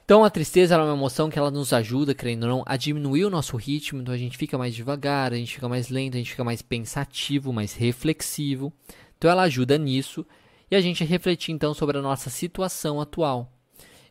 [0.05, 3.27] Então a tristeza é uma emoção que ela nos ajuda, querendo ou não, a diminuir
[3.27, 6.19] o nosso ritmo, então a gente fica mais devagar, a gente fica mais lento, a
[6.19, 8.73] gente fica mais pensativo, mais reflexivo.
[9.19, 10.25] Então ela ajuda nisso
[10.71, 13.53] e a gente refletir então sobre a nossa situação atual.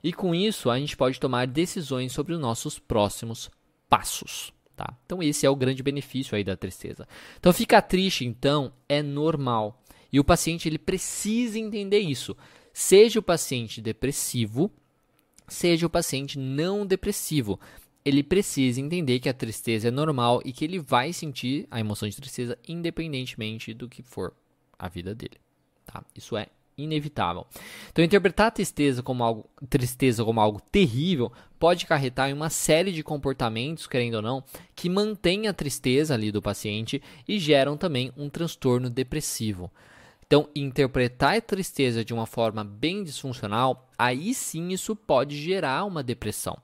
[0.04, 3.50] E com isso a gente pode tomar decisões sobre os nossos próximos
[3.90, 4.54] passos.
[4.76, 4.94] Tá?
[5.06, 7.08] Então esse é o grande benefício aí da tristeza.
[7.40, 9.82] Então ficar triste então é normal
[10.14, 12.38] e o paciente ele precisa entender isso.
[12.72, 14.72] Seja o paciente depressivo
[15.48, 17.60] seja o paciente não depressivo.
[18.04, 22.08] Ele precisa entender que a tristeza é normal e que ele vai sentir a emoção
[22.08, 24.34] de tristeza independentemente do que for
[24.78, 25.40] a vida dele.
[25.86, 26.04] Tá?
[26.16, 27.46] Isso é inevitável.
[27.90, 32.92] Então, interpretar a tristeza como algo, tristeza como algo terrível pode acarretar em uma série
[32.92, 34.44] de comportamentos, querendo ou não,
[34.76, 39.72] que mantêm a tristeza ali do paciente e geram também um transtorno depressivo.
[40.28, 46.04] Então, interpretar a tristeza de uma forma bem disfuncional, aí sim isso pode gerar uma
[46.04, 46.58] depressão,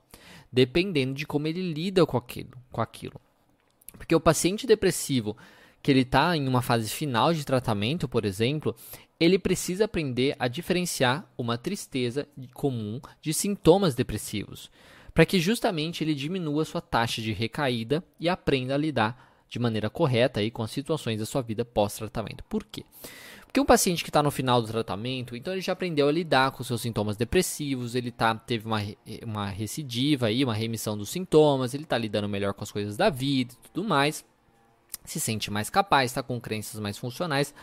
[0.52, 2.52] dependendo de como ele lida com aquilo.
[2.70, 3.20] Com aquilo.
[3.96, 5.36] Porque o paciente depressivo,
[5.84, 8.74] que ele está em uma fase final de tratamento, por exemplo,
[9.20, 14.70] ele precisa aprender a diferenciar uma tristeza comum de sintomas depressivos,
[15.12, 19.90] para que justamente ele diminua sua taxa de recaída e aprenda a lidar de maneira
[19.90, 22.42] correta aí com as situações da sua vida pós-tratamento.
[22.44, 22.82] Por quê?
[23.44, 26.50] Porque um paciente que está no final do tratamento, então ele já aprendeu a lidar
[26.52, 28.80] com seus sintomas depressivos, ele tá, teve uma,
[29.22, 33.10] uma recidiva aí, uma remissão dos sintomas, ele está lidando melhor com as coisas da
[33.10, 34.24] vida e tudo mais,
[35.04, 37.54] se sente mais capaz, está com crenças mais funcionais.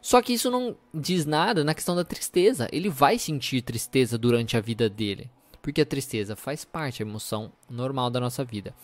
[0.00, 2.68] Só que isso não diz nada na questão da tristeza.
[2.72, 5.30] Ele vai sentir tristeza durante a vida dele,
[5.60, 8.74] porque a tristeza faz parte, é emoção normal da nossa vida.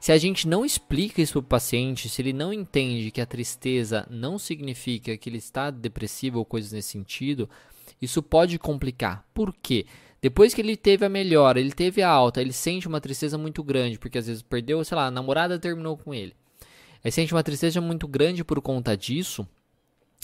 [0.00, 3.26] Se a gente não explica isso para o paciente, se ele não entende que a
[3.26, 7.48] tristeza não significa que ele está depressivo ou coisas nesse sentido,
[8.00, 9.24] isso pode complicar.
[9.32, 9.86] Por quê?
[10.20, 13.62] Depois que ele teve a melhora, ele teve a alta, ele sente uma tristeza muito
[13.62, 16.34] grande, porque às vezes perdeu, sei lá, a namorada terminou com ele.
[17.10, 19.46] Sente uma tristeza muito grande por conta disso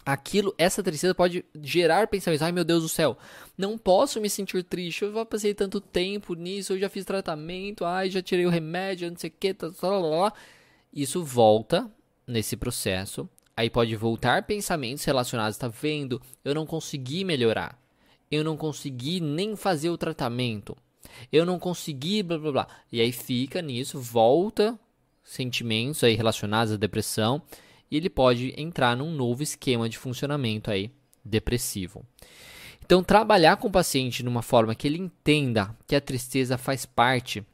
[0.05, 3.19] aquilo, essa tristeza pode gerar pensamentos, ai meu Deus do céu,
[3.59, 7.85] não posso me sentir triste, eu já passei tanto tempo nisso, eu já fiz tratamento,
[7.85, 10.33] ai já tirei o remédio, não sei o que, tá, tá,
[10.93, 11.91] isso volta
[12.27, 17.79] nesse processo, aí pode voltar pensamentos relacionados, tá vendo, eu não consegui melhorar,
[18.31, 20.75] eu não consegui nem fazer o tratamento,
[21.31, 24.79] eu não consegui, blá blá blá, e aí fica nisso, volta
[25.29, 27.43] sentimentos aí relacionados à depressão,
[27.91, 30.91] e ele pode entrar num novo esquema de funcionamento aí
[31.25, 32.05] depressivo.
[32.85, 36.87] Então, trabalhar com o paciente de uma forma que ele entenda que a tristeza faz
[36.87, 37.45] parte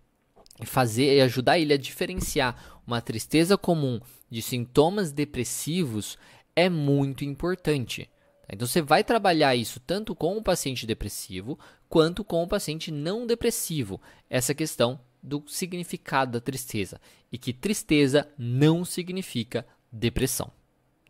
[0.63, 6.17] e fazer e ajudar ele a diferenciar uma tristeza comum de sintomas depressivos
[6.55, 8.09] é muito importante.
[8.49, 11.59] Então você vai trabalhar isso tanto com o paciente depressivo
[11.89, 14.01] quanto com o paciente não depressivo.
[14.31, 17.01] Essa questão do significado da tristeza
[17.33, 20.53] e que tristeza não significa depressão,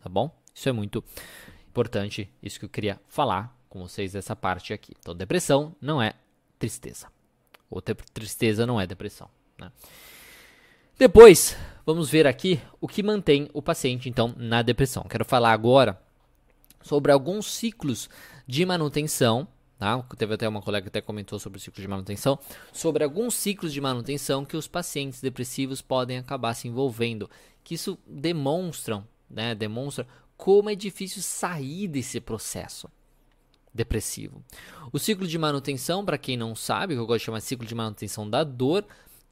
[0.01, 0.31] tá bom?
[0.55, 1.03] Isso é muito
[1.69, 4.93] importante, isso que eu queria falar com vocês dessa parte aqui.
[4.99, 6.15] Então, depressão não é
[6.61, 7.09] tristeza.
[7.69, 9.29] Ou tristeza não é depressão.
[9.59, 9.73] Né?
[10.97, 15.03] Depois, vamos ver aqui o que mantém o paciente, então, na depressão.
[15.11, 16.01] Quero falar agora
[16.81, 18.09] sobre alguns ciclos
[18.47, 19.49] de manutenção.
[19.79, 20.01] Tá?
[20.17, 22.39] Teve até uma colega que até comentou sobre o ciclo de manutenção.
[22.73, 27.29] Sobre alguns ciclos de manutenção que os pacientes depressivos podem acabar se envolvendo
[27.63, 30.07] que isso demonstram, né, demonstra
[30.37, 32.89] como é difícil sair desse processo
[33.73, 34.45] depressivo.
[34.93, 37.67] O ciclo de manutenção, para quem não sabe, que eu gosto de chamar de ciclo
[37.67, 38.85] de manutenção da dor,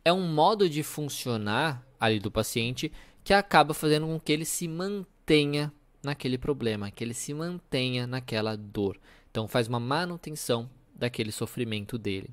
[0.05, 2.91] é um modo de funcionar ali do paciente
[3.23, 8.57] que acaba fazendo com que ele se mantenha naquele problema, que ele se mantenha naquela
[8.57, 8.99] dor.
[9.33, 12.29] Então faz uma manutenção daquele sofrimento dele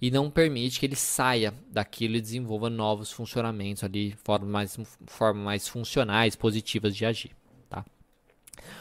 [0.00, 5.44] e não permite que ele saia daquilo e desenvolva novos funcionamentos ali, formas mais, formas
[5.44, 7.36] mais funcionais, positivas de agir.
[7.68, 7.84] Tá?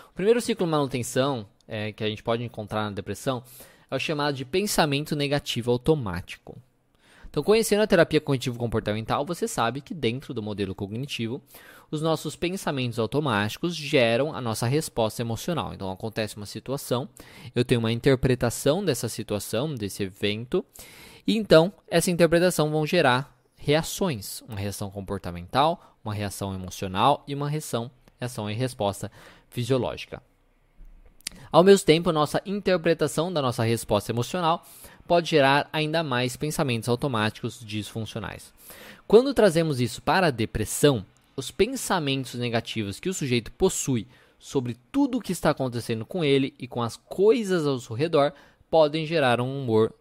[0.10, 3.44] O primeiro ciclo de manutenção é, que a gente pode encontrar na depressão
[3.92, 6.58] é o chamado de pensamento negativo automático.
[7.36, 11.42] Então, conhecendo a terapia cognitivo-comportamental, você sabe que dentro do modelo cognitivo,
[11.92, 15.74] os nossos pensamentos automáticos geram a nossa resposta emocional.
[15.74, 17.10] Então, acontece uma situação,
[17.54, 20.64] eu tenho uma interpretação dessa situação, desse evento,
[21.28, 27.50] e então essa interpretação vão gerar reações, uma reação comportamental, uma reação emocional e uma
[27.50, 29.12] reação, reação e resposta
[29.50, 30.24] fisiológica.
[31.52, 34.66] Ao mesmo tempo, nossa interpretação da nossa resposta emocional
[35.08, 38.54] pode gerar ainda mais pensamentos automáticos disfuncionais.
[39.08, 44.08] Quando trazemos isso para a depressão, os pensamentos negativos que o sujeito possui
[44.40, 48.34] sobre tudo o que está acontecendo com ele e com as coisas ao seu redor
[48.70, 49.94] podem gerar um humor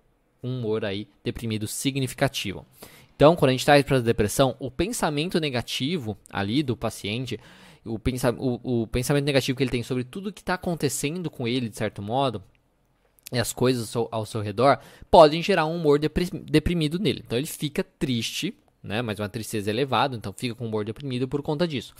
[0.42, 2.66] um humor aí deprimido significativo.
[3.16, 7.40] Então, quando a gente traz para a depressão, o pensamento negativo ali do paciente,
[7.84, 11.48] o, pensa, o, o pensamento negativo que ele tem sobre tudo que está acontecendo com
[11.48, 12.42] ele, de certo modo,
[13.32, 14.78] e as coisas ao seu, redor,
[15.10, 17.22] podem gerar um humor deprimido nele.
[17.24, 21.42] Então, ele fica triste, né, mas uma tristeza elevada, então fica com humor deprimido por
[21.42, 21.94] conta disso.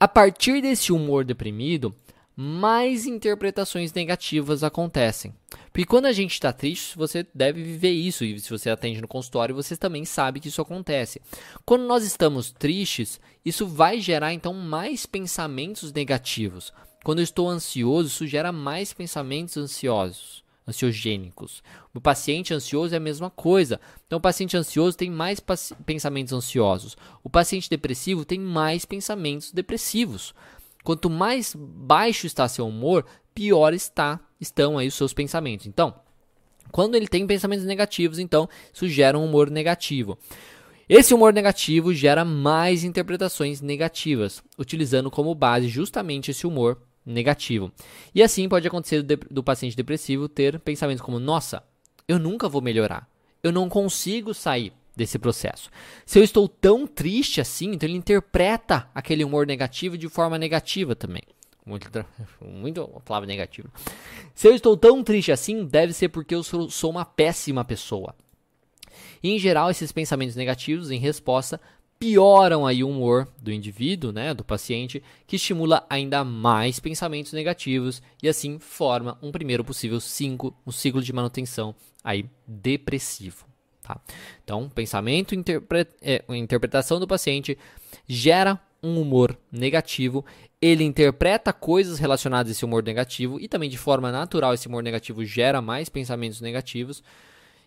[0.00, 1.94] A partir desse humor deprimido,
[2.34, 5.32] mais interpretações negativas acontecem.
[5.72, 8.24] Porque quando a gente está triste, você deve viver isso.
[8.24, 11.20] E se você atende no consultório, você também sabe que isso acontece.
[11.64, 16.72] Quando nós estamos tristes, isso vai gerar então mais pensamentos negativos.
[17.02, 21.62] Quando eu estou ansioso, isso gera mais pensamentos ansiosos, ansiogênicos.
[21.94, 23.80] O paciente ansioso é a mesma coisa.
[24.06, 25.40] Então, o paciente ansioso tem mais
[25.84, 26.96] pensamentos ansiosos.
[27.22, 30.34] O paciente depressivo tem mais pensamentos depressivos.
[30.82, 33.04] Quanto mais baixo está seu humor,
[33.34, 35.66] pior está estão aí os seus pensamentos.
[35.66, 35.94] Então,
[36.70, 40.18] quando ele tem pensamentos negativos, então isso gera um humor negativo.
[40.88, 47.70] Esse humor negativo gera mais interpretações negativas, utilizando como base justamente esse humor negativo.
[48.12, 51.62] E assim pode acontecer do, do paciente depressivo ter pensamentos como: nossa,
[52.08, 53.08] eu nunca vou melhorar,
[53.42, 55.70] eu não consigo sair desse processo.
[56.04, 60.96] Se eu estou tão triste assim, então ele interpreta aquele humor negativo de forma negativa
[60.96, 61.22] também.
[61.64, 61.88] Muito,
[62.40, 63.68] muito palavra negativa.
[64.34, 68.14] Se eu estou tão triste assim, deve ser porque eu sou, sou uma péssima pessoa.
[69.22, 71.60] E, em geral, esses pensamentos negativos, em resposta,
[71.98, 78.02] pioram aí o humor do indivíduo, né, do paciente, que estimula ainda mais pensamentos negativos
[78.22, 81.74] e assim forma um primeiro possível cinco, um ciclo de manutenção
[82.04, 83.46] aí depressivo.
[83.82, 84.00] Tá?
[84.44, 87.56] Então, pensamento, interpre é, interpretação do paciente
[88.06, 90.24] gera um humor negativo,
[90.60, 94.82] ele interpreta coisas relacionadas a esse humor negativo e também de forma natural esse humor
[94.82, 97.02] negativo gera mais pensamentos negativos,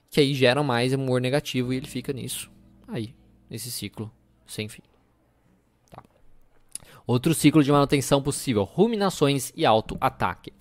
[0.10, 2.52] que aí geram mais humor negativo e ele fica nisso,
[2.88, 3.16] aí,
[3.50, 4.12] nesse ciclo
[4.50, 4.82] sem fim.
[5.90, 6.04] Tá.
[7.08, 10.52] Outro ciclo de manutenção possível: ruminações e autoataque.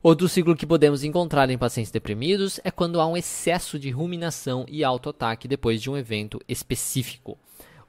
[0.00, 4.64] Outro ciclo que podemos encontrar em pacientes deprimidos é quando há um excesso de ruminação
[4.68, 7.36] e autoataque depois de um evento específico.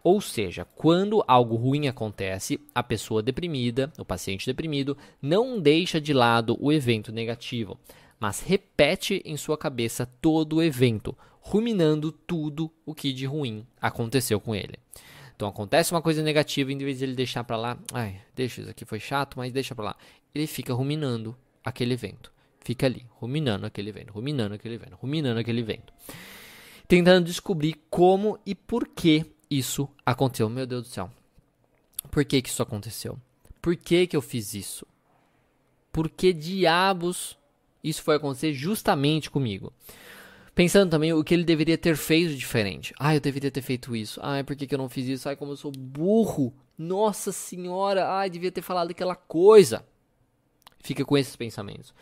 [0.04, 6.14] Ou seja, quando algo ruim acontece, a pessoa deprimida, o paciente deprimido, não deixa de
[6.14, 7.78] lado o evento negativo,
[8.20, 14.40] mas repete em sua cabeça todo o evento, ruminando tudo o que de ruim aconteceu
[14.40, 14.80] com ele.
[15.40, 18.70] Então acontece uma coisa negativa, em vez de ele deixar para lá, ai, deixa isso
[18.70, 19.96] aqui foi chato, mas deixa para lá.
[20.36, 21.34] Ele fica ruminando
[21.64, 22.30] aquele evento.
[22.60, 25.94] Fica ali, ruminando aquele evento, ruminando aquele evento, ruminando aquele evento.
[26.90, 30.50] Tentando descobrir como e por que isso aconteceu.
[30.50, 31.10] Meu Deus do céu.
[32.12, 33.18] Por que, que isso aconteceu?
[33.62, 34.86] Por que, que eu fiz isso?
[35.90, 37.38] Por que diabos
[37.82, 39.72] isso foi acontecer justamente comigo?
[40.56, 42.94] Pensando também o que ele deveria ter feito diferente.
[43.00, 44.20] Ah, eu deveria ter feito isso.
[44.22, 45.30] Ah, por que, que eu não fiz isso?
[45.30, 46.54] Ai, como eu sou burro.
[46.78, 48.10] Nossa senhora.
[48.12, 49.86] Ai, devia ter falado aquela coisa.
[50.80, 51.94] Fica com esses pensamentos.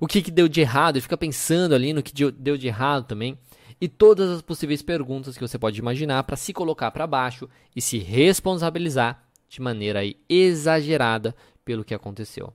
[0.00, 1.00] O que, que deu de errado?
[1.00, 3.38] Fica pensando ali no que deu de errado também.
[3.80, 7.80] E todas as possíveis perguntas que você pode imaginar para se colocar para baixo e
[7.80, 12.52] se responsabilizar de maneira exagerada pelo que aconteceu.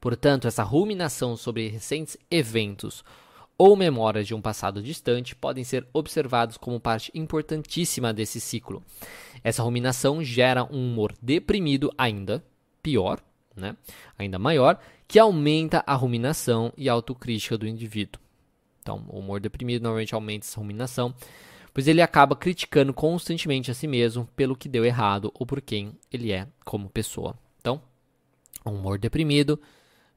[0.00, 3.04] Portanto, essa ruminação sobre recentes eventos
[3.58, 8.82] ou memórias de um passado distante podem ser observados como parte importantíssima desse ciclo.
[9.42, 12.44] Essa ruminação gera um humor deprimido ainda
[12.82, 13.20] pior,
[13.54, 13.76] né?
[14.18, 14.78] ainda maior,
[15.08, 18.20] que aumenta a ruminação e a autocrítica do indivíduo.
[18.80, 21.14] Então, o humor deprimido normalmente aumenta essa ruminação,
[21.72, 25.98] pois ele acaba criticando constantemente a si mesmo pelo que deu errado ou por quem
[26.12, 27.36] ele é como pessoa.
[27.60, 27.80] Então,
[28.64, 29.60] o humor deprimido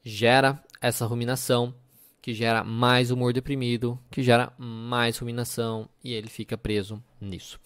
[0.03, 1.73] gera essa ruminação
[2.21, 7.59] que gera mais humor deprimido, que gera mais ruminação e ele fica preso nisso.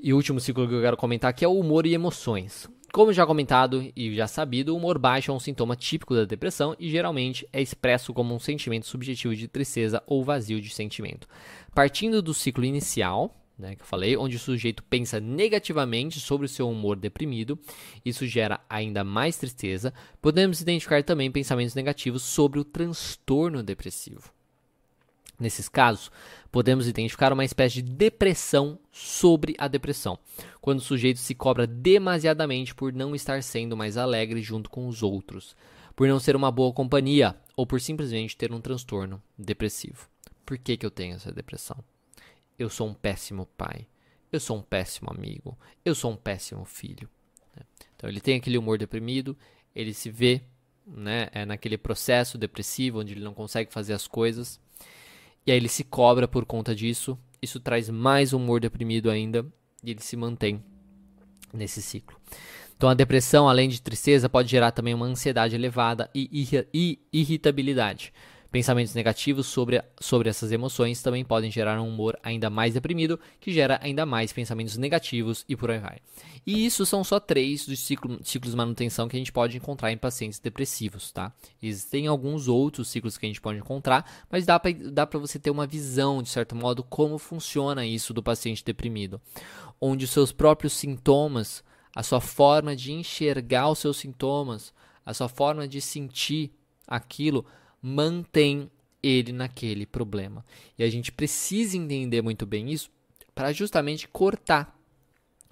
[0.00, 2.68] E o último ciclo que eu quero comentar aqui é o humor e emoções.
[2.92, 6.76] Como já comentado e já sabido, o humor baixo é um sintoma típico da depressão
[6.78, 11.26] e geralmente é expresso como um sentimento subjetivo de tristeza ou vazio de sentimento.
[11.74, 16.48] Partindo do ciclo inicial, né, que eu falei, onde o sujeito pensa negativamente sobre o
[16.48, 17.58] seu humor deprimido,
[18.04, 19.94] isso gera ainda mais tristeza.
[20.20, 24.32] Podemos identificar também pensamentos negativos sobre o transtorno depressivo.
[25.38, 26.12] Nesses casos,
[26.50, 30.18] podemos identificar uma espécie de depressão sobre a depressão,
[30.60, 35.02] quando o sujeito se cobra demasiadamente por não estar sendo mais alegre junto com os
[35.02, 35.56] outros,
[35.96, 40.08] por não ser uma boa companhia ou por simplesmente ter um transtorno depressivo.
[40.46, 41.82] Por que, que eu tenho essa depressão?
[42.58, 43.86] Eu sou um péssimo pai,
[44.32, 47.08] eu sou um péssimo amigo, eu sou um péssimo filho.
[47.56, 47.62] Né?
[47.96, 49.36] Então ele tem aquele humor deprimido,
[49.74, 50.42] ele se vê
[50.86, 54.60] né, é naquele processo depressivo onde ele não consegue fazer as coisas,
[55.46, 59.46] e aí ele se cobra por conta disso, isso traz mais humor deprimido ainda,
[59.82, 60.62] e ele se mantém
[61.52, 62.18] nesse ciclo.
[62.76, 68.12] Então a depressão, além de tristeza, pode gerar também uma ansiedade elevada e irritabilidade.
[68.54, 73.52] Pensamentos negativos sobre, sobre essas emoções também podem gerar um humor ainda mais deprimido, que
[73.52, 75.98] gera ainda mais pensamentos negativos e por aí vai.
[76.46, 79.90] E isso são só três dos ciclo, ciclos de manutenção que a gente pode encontrar
[79.90, 81.34] em pacientes depressivos, tá?
[81.60, 85.66] Existem alguns outros ciclos que a gente pode encontrar, mas dá para você ter uma
[85.66, 89.20] visão, de certo modo, como funciona isso do paciente deprimido,
[89.80, 94.72] onde os seus próprios sintomas a sua forma de enxergar os seus sintomas,
[95.04, 96.52] a sua forma de sentir
[96.86, 97.44] aquilo,
[97.86, 98.70] mantém
[99.02, 100.42] ele naquele problema.
[100.78, 102.90] E a gente precisa entender muito bem isso
[103.34, 104.74] para justamente cortar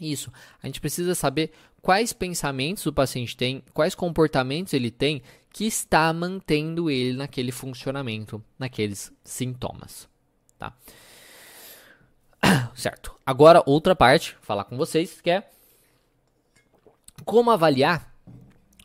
[0.00, 0.32] isso.
[0.62, 1.52] A gente precisa saber
[1.82, 5.20] quais pensamentos o paciente tem, quais comportamentos ele tem
[5.50, 10.08] que está mantendo ele naquele funcionamento, naqueles sintomas,
[10.58, 10.74] tá?
[12.74, 13.14] Certo.
[13.26, 15.46] Agora outra parte, falar com vocês, que é
[17.26, 18.10] como avaliar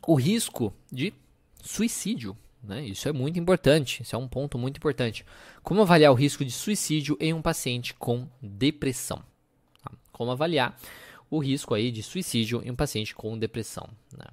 [0.06, 1.14] o risco de
[1.62, 2.36] suicídio.
[2.62, 2.84] Né?
[2.84, 5.24] Isso é muito importante, isso é um ponto muito importante.
[5.62, 9.22] Como avaliar o risco de suicídio em um paciente com depressão?
[9.82, 9.92] Tá?
[10.12, 10.76] Como avaliar
[11.30, 13.88] o risco aí de suicídio em um paciente com depressão?
[14.16, 14.26] Né?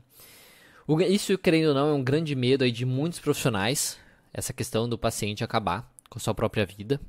[1.08, 3.98] Isso, querendo ou não, é um grande medo aí de muitos profissionais,
[4.34, 7.00] essa questão do paciente acabar com a sua própria vida.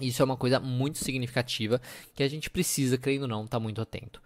[0.00, 1.80] Isso é uma coisa muito significativa
[2.14, 4.22] que a gente precisa, querendo ou não, estar tá muito atento.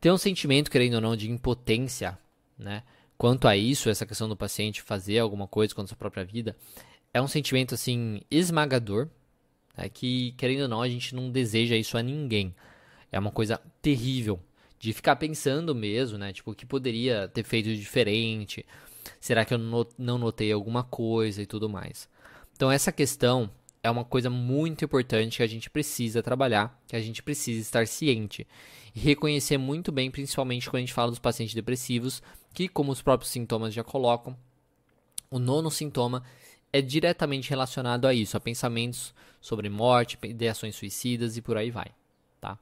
[0.00, 2.18] Tem um sentimento, querendo ou não, de impotência,
[2.58, 2.82] né?
[3.16, 6.56] Quanto a isso, essa questão do paciente fazer alguma coisa contra a sua própria vida,
[7.12, 9.08] é um sentimento, assim, esmagador,
[9.76, 9.88] né?
[9.88, 12.54] que, querendo ou não, a gente não deseja isso a ninguém.
[13.12, 14.40] É uma coisa terrível
[14.78, 16.32] de ficar pensando mesmo, né?
[16.32, 18.66] Tipo, o que poderia ter feito de diferente?
[19.20, 22.08] Será que eu não notei alguma coisa e tudo mais?
[22.54, 23.48] Então, essa questão
[23.82, 27.86] é uma coisa muito importante que a gente precisa trabalhar, que a gente precisa estar
[27.86, 28.46] ciente
[28.94, 32.22] e reconhecer muito bem, principalmente quando a gente fala dos pacientes depressivos,
[32.52, 34.36] que, como os próprios sintomas já colocam,
[35.30, 36.22] o nono sintoma
[36.72, 41.90] é diretamente relacionado a isso, a pensamentos sobre morte, ideações suicidas e por aí vai,
[42.40, 42.58] tá?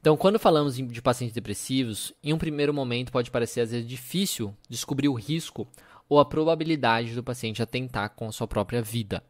[0.00, 4.54] Então, quando falamos de pacientes depressivos, em um primeiro momento pode parecer às vezes difícil
[4.68, 5.66] descobrir o risco
[6.06, 9.24] ou a probabilidade do paciente atentar com a sua própria vida.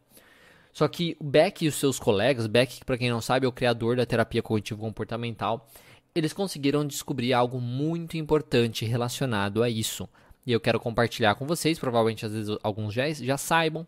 [0.72, 3.52] Só que o Beck e os seus colegas, Beck, para quem não sabe, é o
[3.52, 5.68] criador da terapia cognitivo comportamental,
[6.14, 10.08] eles conseguiram descobrir algo muito importante relacionado a isso.
[10.46, 13.86] E eu quero compartilhar com vocês, provavelmente às vezes alguns já, já saibam,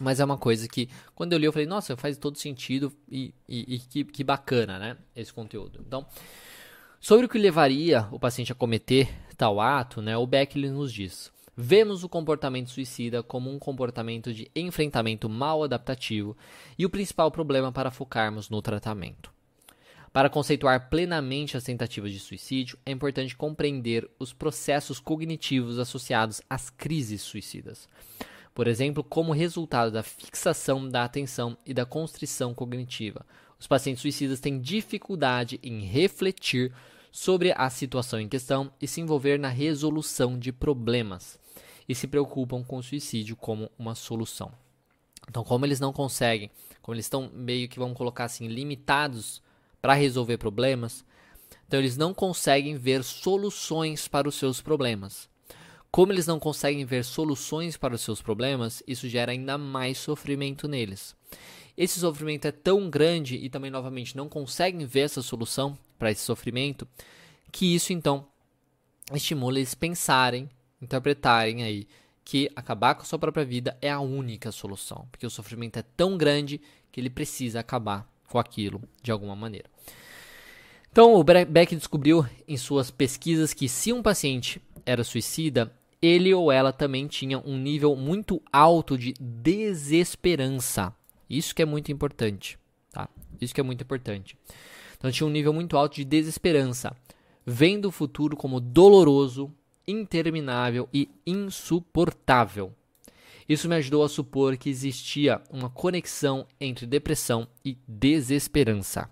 [0.00, 3.34] mas é uma coisa que, quando eu li, eu falei, nossa, faz todo sentido e,
[3.48, 4.96] e, e que, que bacana, né?
[5.14, 5.80] Esse conteúdo.
[5.84, 6.06] Então,
[7.00, 10.16] sobre o que levaria o paciente a cometer tal ato, né?
[10.16, 16.36] O Beck nos diz: Vemos o comportamento suicida como um comportamento de enfrentamento mal adaptativo
[16.78, 19.37] e o principal problema para focarmos no tratamento.
[20.12, 26.70] Para conceituar plenamente as tentativas de suicídio, é importante compreender os processos cognitivos associados às
[26.70, 27.88] crises suicidas.
[28.54, 33.24] Por exemplo, como resultado da fixação da atenção e da constrição cognitiva.
[33.60, 36.72] Os pacientes suicidas têm dificuldade em refletir
[37.10, 41.38] sobre a situação em questão e se envolver na resolução de problemas,
[41.88, 44.52] e se preocupam com o suicídio como uma solução.
[45.28, 46.50] Então, como eles não conseguem,
[46.82, 49.42] como eles estão meio que vamos colocar assim limitados
[49.80, 51.04] para resolver problemas.
[51.66, 55.28] Então eles não conseguem ver soluções para os seus problemas.
[55.90, 60.68] Como eles não conseguem ver soluções para os seus problemas, isso gera ainda mais sofrimento
[60.68, 61.16] neles.
[61.76, 66.22] Esse sofrimento é tão grande e também novamente não conseguem ver essa solução para esse
[66.22, 66.86] sofrimento,
[67.50, 68.26] que isso então
[69.14, 70.48] estimula eles pensarem,
[70.82, 71.86] interpretarem aí
[72.24, 75.82] que acabar com a sua própria vida é a única solução, porque o sofrimento é
[75.82, 76.60] tão grande
[76.92, 79.68] que ele precisa acabar com aquilo de alguma maneira.
[80.90, 86.50] Então, o Beck descobriu em suas pesquisas que se um paciente era suicida, ele ou
[86.50, 90.94] ela também tinha um nível muito alto de desesperança.
[91.28, 92.58] Isso que é muito importante,
[92.90, 93.08] tá?
[93.40, 94.36] Isso que é muito importante.
[94.96, 96.96] Então, tinha um nível muito alto de desesperança,
[97.44, 99.52] vendo o futuro como doloroso,
[99.86, 102.72] interminável e insuportável.
[103.48, 109.08] Isso me ajudou a supor que existia uma conexão entre depressão e desesperança.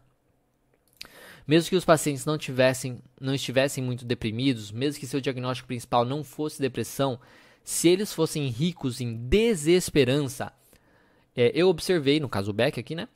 [1.46, 6.04] Mesmo que os pacientes não, tivessem, não estivessem muito deprimidos, mesmo que seu diagnóstico principal
[6.04, 7.18] não fosse depressão,
[7.64, 10.52] se eles fossem ricos em desesperança,
[11.34, 13.08] é, eu observei, no caso Beck aqui, né,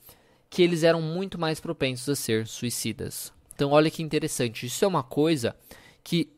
[0.49, 3.33] que eles eram muito mais propensos a ser suicidas.
[3.55, 4.67] Então, olha que interessante.
[4.67, 5.55] Isso é uma coisa
[6.03, 6.31] que,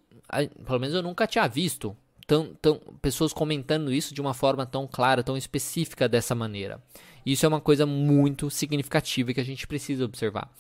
[0.67, 1.97] pelo menos eu nunca tinha visto
[2.33, 6.83] tão, tão, pessoas comentando isso de uma forma tão clara, tão específica dessa maneira.
[7.27, 10.51] Isso é uma coisa muito significativa que a gente precisa observar.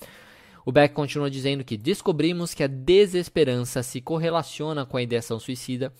[0.66, 5.90] O Beck continua dizendo que descobrimos que a desesperança se correlaciona com a ideação suicida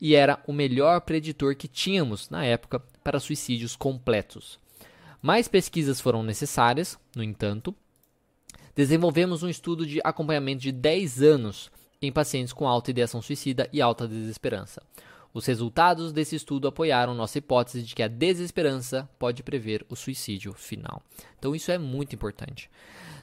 [0.00, 4.58] e era o melhor preditor que tínhamos na época para suicídios completos.
[5.22, 7.72] Mais pesquisas foram necessárias, no entanto.
[8.74, 11.70] Desenvolvemos um estudo de acompanhamento de 10 anos
[12.02, 14.82] em pacientes com alta ideação suicida e alta desesperança.
[15.32, 20.52] Os resultados desse estudo apoiaram nossa hipótese de que a desesperança pode prever o suicídio
[20.52, 21.02] final.
[21.38, 22.68] Então, isso é muito importante.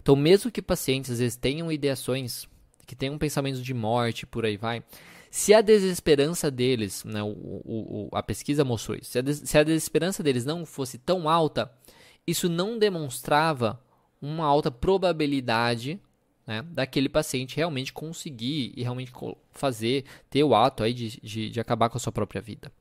[0.02, 2.48] Então, mesmo que pacientes às vezes tenham ideações
[2.86, 4.82] que tem um pensamento de morte, por aí vai,
[5.30, 9.64] se a desesperança deles, né, o, o, a pesquisa mostrou isso, se a, se a
[9.64, 11.70] desesperança deles não fosse tão alta,
[12.26, 13.80] isso não demonstrava
[14.22, 16.02] uma alta probabilidade
[16.48, 19.12] né, daquele paciente realmente conseguir e realmente
[19.52, 22.72] fazer, ter o ato aí de, de, de acabar com a sua própria vida.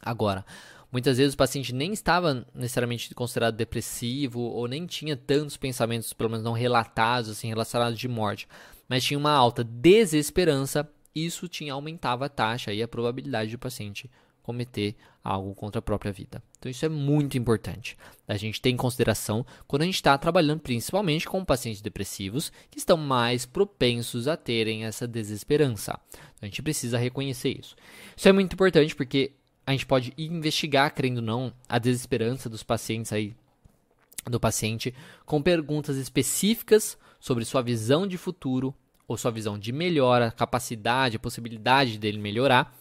[0.00, 0.46] Agora,
[0.90, 6.30] Muitas vezes o paciente nem estava necessariamente considerado depressivo ou nem tinha tantos pensamentos, pelo
[6.30, 8.48] menos não relatados, assim, relacionados de morte,
[8.88, 10.88] mas tinha uma alta desesperança.
[11.14, 14.10] Isso tinha aumentava a taxa e a probabilidade do paciente
[14.46, 14.94] cometer
[15.24, 16.40] algo contra a própria vida.
[16.56, 17.98] Então isso é muito importante.
[18.28, 22.78] A gente ter em consideração quando a gente está trabalhando principalmente com pacientes depressivos que
[22.78, 25.98] estão mais propensos a terem essa desesperança.
[26.40, 27.74] A gente precisa reconhecer isso.
[28.16, 29.32] Isso é muito importante porque
[29.66, 33.34] a gente pode investigar, querendo ou não, a desesperança dos pacientes aí,
[34.30, 34.94] do paciente,
[35.24, 38.72] com perguntas específicas sobre sua visão de futuro
[39.08, 42.72] ou sua visão de melhora, capacidade, a possibilidade dele melhorar.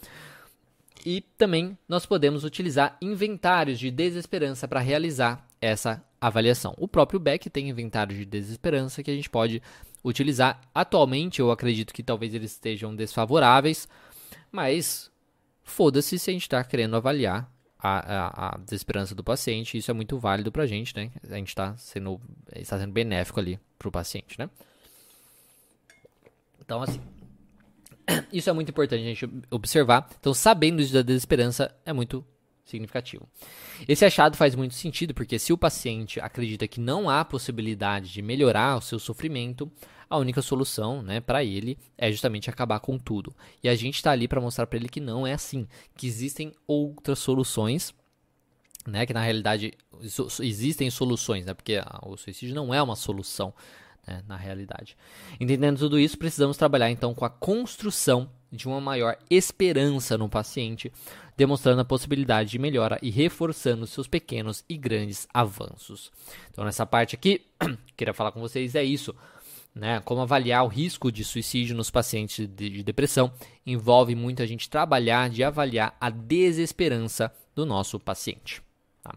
[1.05, 6.73] E também nós podemos utilizar inventários de desesperança para realizar essa avaliação.
[6.77, 9.61] O próprio Beck tem inventários de desesperança que a gente pode
[10.03, 10.59] utilizar.
[10.73, 13.87] Atualmente, eu acredito que talvez eles estejam desfavoráveis,
[14.51, 15.11] mas
[15.65, 19.79] Foda-se se a gente está querendo avaliar a, a, a, desesperança do paciente.
[19.79, 21.11] Isso é muito válido para a gente, né?
[21.27, 22.21] A gente está sendo,
[22.55, 24.47] está sendo benéfico ali para o paciente, né?
[26.61, 27.01] Então, assim,
[28.31, 30.09] isso é muito importante a gente observar.
[30.19, 32.25] Então, sabendo isso da desesperança é muito
[32.65, 33.27] significativo.
[33.87, 38.21] Esse achado faz muito sentido porque se o paciente acredita que não há possibilidade de
[38.21, 39.71] melhorar o seu sofrimento,
[40.09, 43.35] a única solução, né, para ele é justamente acabar com tudo.
[43.63, 46.51] E a gente está ali para mostrar para ele que não é assim, que existem
[46.67, 47.93] outras soluções,
[48.85, 49.73] né, que na realidade
[50.41, 53.53] existem soluções, né, porque o suicídio não é uma solução,
[54.07, 54.95] né, na realidade.
[55.39, 60.91] Entendendo tudo isso, precisamos trabalhar então com a construção de uma maior esperança no paciente,
[61.35, 66.11] demonstrando a possibilidade de melhora e reforçando seus pequenos e grandes avanços.
[66.49, 67.41] Então, nessa parte aqui,
[67.97, 69.13] queria falar com vocês é isso.
[69.73, 73.29] Né, como avaliar o risco de suicídio nos pacientes de, de depressão
[73.65, 78.61] envolve muito a gente trabalhar de avaliar a desesperança do nosso paciente.
[79.03, 79.15] Tá?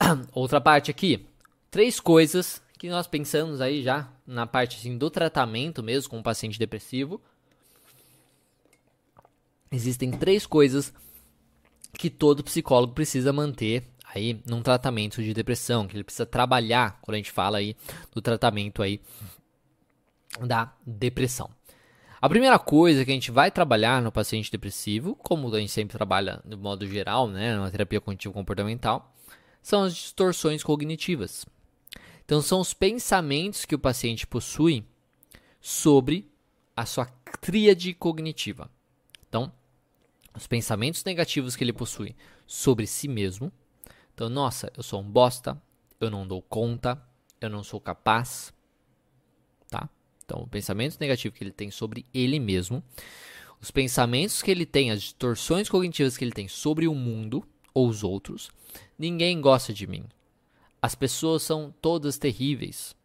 [0.34, 1.24] Outra parte aqui,
[1.70, 6.22] três coisas que nós pensamos aí já na parte assim, do tratamento mesmo com o
[6.22, 7.20] paciente depressivo.
[9.70, 10.94] Existem três coisas
[11.92, 17.16] que todo psicólogo precisa manter aí num tratamento de depressão, que ele precisa trabalhar quando
[17.16, 17.76] a gente fala aí
[18.14, 19.00] do tratamento aí
[20.40, 21.50] da depressão.
[22.20, 25.96] A primeira coisa que a gente vai trabalhar no paciente depressivo, como a gente sempre
[25.96, 29.14] trabalha de modo geral, né, na terapia cognitivo comportamental,
[29.62, 31.44] são as distorções cognitivas.
[32.28, 34.84] Então são os pensamentos que o paciente possui
[35.62, 36.30] sobre
[36.76, 37.06] a sua
[37.40, 38.70] tríade cognitiva.
[39.26, 39.50] Então,
[40.34, 42.14] os pensamentos negativos que ele possui
[42.46, 43.50] sobre si mesmo,
[44.12, 45.58] então, nossa, eu sou um bosta,
[45.98, 47.02] eu não dou conta,
[47.40, 48.52] eu não sou capaz,
[49.70, 49.88] tá?
[50.22, 52.84] Então, o pensamento negativo que ele tem sobre ele mesmo,
[53.58, 57.88] os pensamentos que ele tem, as distorções cognitivas que ele tem sobre o mundo ou
[57.88, 58.50] os outros,
[58.98, 60.04] ninguém gosta de mim.
[60.80, 62.96] As pessoas são todas terríveis.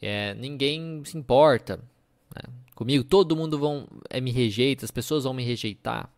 [0.00, 1.78] É, ninguém se importa
[2.34, 2.52] né?
[2.74, 3.04] comigo.
[3.04, 6.10] Todo mundo vão é, me rejeita, as pessoas vão me rejeitar.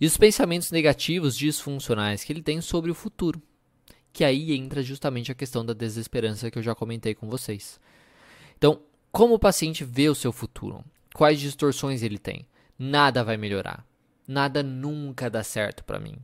[0.00, 3.42] E os pensamentos negativos disfuncionais que ele tem sobre o futuro.
[4.12, 7.80] Que aí entra justamente a questão da desesperança que eu já comentei com vocês.
[8.56, 8.80] Então,
[9.12, 10.84] como o paciente vê o seu futuro?
[11.14, 12.46] Quais distorções ele tem?
[12.78, 13.84] Nada vai melhorar.
[14.26, 16.16] Nada nunca dá certo para mim.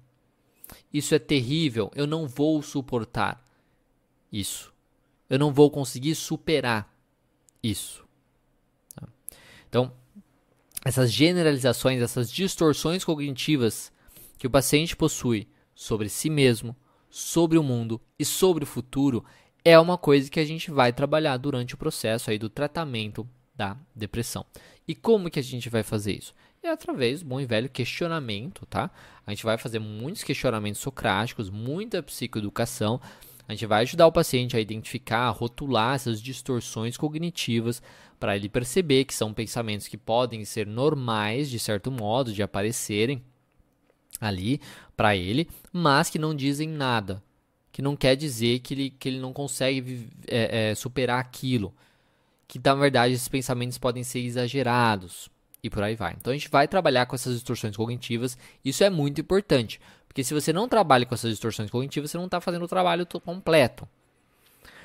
[0.92, 3.44] Isso é terrível, eu não vou suportar
[4.32, 4.72] isso.
[5.28, 6.92] Eu não vou conseguir superar
[7.62, 8.04] isso.
[8.94, 9.08] Tá?
[9.68, 9.92] Então,
[10.84, 13.92] essas generalizações, essas distorções cognitivas
[14.38, 16.76] que o paciente possui sobre si mesmo,
[17.08, 19.24] sobre o mundo e sobre o futuro
[19.64, 23.76] é uma coisa que a gente vai trabalhar durante o processo aí do tratamento da
[23.94, 24.44] depressão.
[24.86, 26.34] E como que a gente vai fazer isso?
[26.64, 28.90] É através do bom e velho questionamento, tá?
[29.26, 32.98] A gente vai fazer muitos questionamentos socráticos, muita psicoeducação.
[33.46, 37.82] A gente vai ajudar o paciente a identificar, a rotular essas distorções cognitivas
[38.18, 43.22] para ele perceber que são pensamentos que podem ser normais, de certo modo, de aparecerem
[44.18, 44.58] ali
[44.96, 47.22] para ele, mas que não dizem nada.
[47.70, 51.74] Que não quer dizer que ele, que ele não consegue é, é, superar aquilo.
[52.48, 55.33] Que na verdade esses pensamentos podem ser exagerados
[55.64, 56.14] e por aí vai.
[56.20, 58.36] Então a gente vai trabalhar com essas distorções cognitivas.
[58.62, 62.26] Isso é muito importante, porque se você não trabalha com essas distorções cognitivas, você não
[62.26, 63.88] está fazendo o trabalho completo.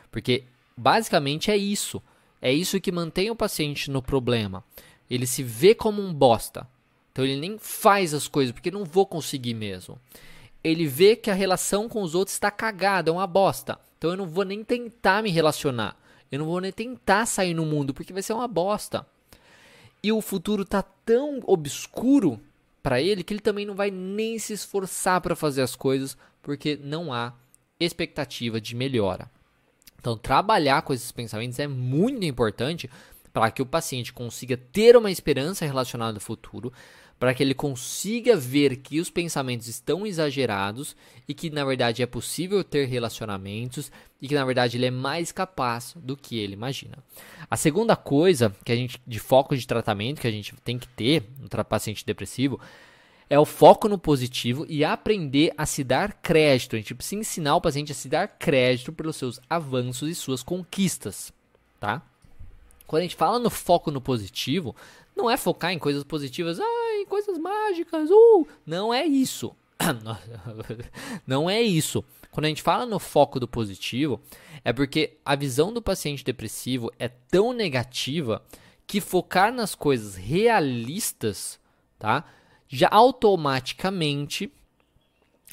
[0.09, 0.45] Porque
[0.77, 2.01] basicamente é isso
[2.41, 4.63] É isso que mantém o paciente no problema.
[5.09, 6.65] Ele se vê como um bosta.
[7.11, 9.99] Então ele nem faz as coisas porque não vou conseguir mesmo.
[10.63, 13.77] Ele vê que a relação com os outros está cagada, é uma bosta.
[13.97, 15.97] Então eu não vou nem tentar me relacionar.
[16.31, 19.05] Eu não vou nem tentar sair no mundo porque vai ser uma bosta.
[20.01, 22.39] E o futuro tá tão obscuro
[22.81, 26.79] para ele que ele também não vai nem se esforçar para fazer as coisas porque
[26.81, 27.33] não há
[27.79, 29.29] expectativa de melhora.
[29.99, 32.89] Então, trabalhar com esses pensamentos é muito importante
[33.33, 36.71] para que o paciente consiga ter uma esperança relacionada ao futuro,
[37.19, 40.95] para que ele consiga ver que os pensamentos estão exagerados
[41.27, 43.91] e que na verdade é possível ter relacionamentos
[44.21, 46.97] e que na verdade ele é mais capaz do que ele imagina.
[47.49, 50.87] A segunda coisa que a gente de foco de tratamento que a gente tem que
[50.87, 52.59] ter no paciente depressivo
[53.29, 56.75] é o foco no positivo e aprender a se dar crédito.
[56.75, 60.41] A gente precisa ensinar o paciente a se dar crédito pelos seus avanços e suas
[60.41, 61.31] conquistas,
[61.79, 62.01] tá?
[62.87, 64.75] Quando a gente fala no foco no positivo,
[65.15, 69.55] não é focar em coisas positivas, ah, em coisas mágicas, uh, não é isso.
[71.25, 72.03] não é isso.
[72.31, 74.21] Quando a gente fala no foco do positivo,
[74.63, 78.43] é porque a visão do paciente depressivo é tão negativa
[78.85, 81.59] que focar nas coisas realistas,
[81.97, 82.25] tá?
[82.67, 84.51] Já automaticamente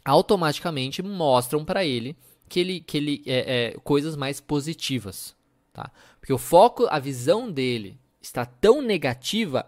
[0.05, 2.17] automaticamente mostram para ele
[2.49, 5.35] que ele que ele é, é, coisas mais positivas,
[5.73, 5.91] tá?
[6.21, 9.67] Porque o foco, a visão dele está tão negativa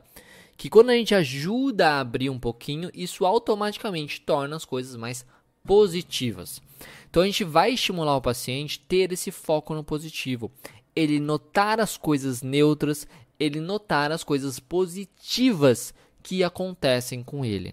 [0.59, 5.25] que quando a gente ajuda a abrir um pouquinho, isso automaticamente torna as coisas mais
[5.65, 6.61] positivas.
[7.09, 10.51] Então a gente vai estimular o paciente ter esse foco no positivo,
[10.97, 13.07] ele notar as coisas neutras,
[13.39, 15.95] ele notar as coisas positivas
[16.25, 17.73] que acontecem com ele.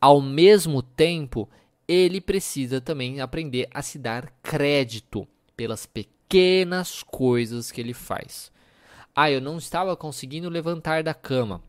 [0.00, 1.48] Ao mesmo tempo,
[1.86, 5.26] ele precisa também aprender a se dar crédito
[5.56, 8.50] pelas pequenas coisas que ele faz.
[9.14, 11.62] Ah, eu não estava conseguindo levantar da cama.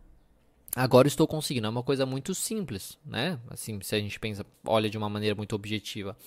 [0.76, 1.68] Agora estou conseguindo.
[1.68, 3.40] É uma coisa muito simples, né?
[3.50, 6.18] Assim, se a gente pensa, olha de uma maneira muito objetiva.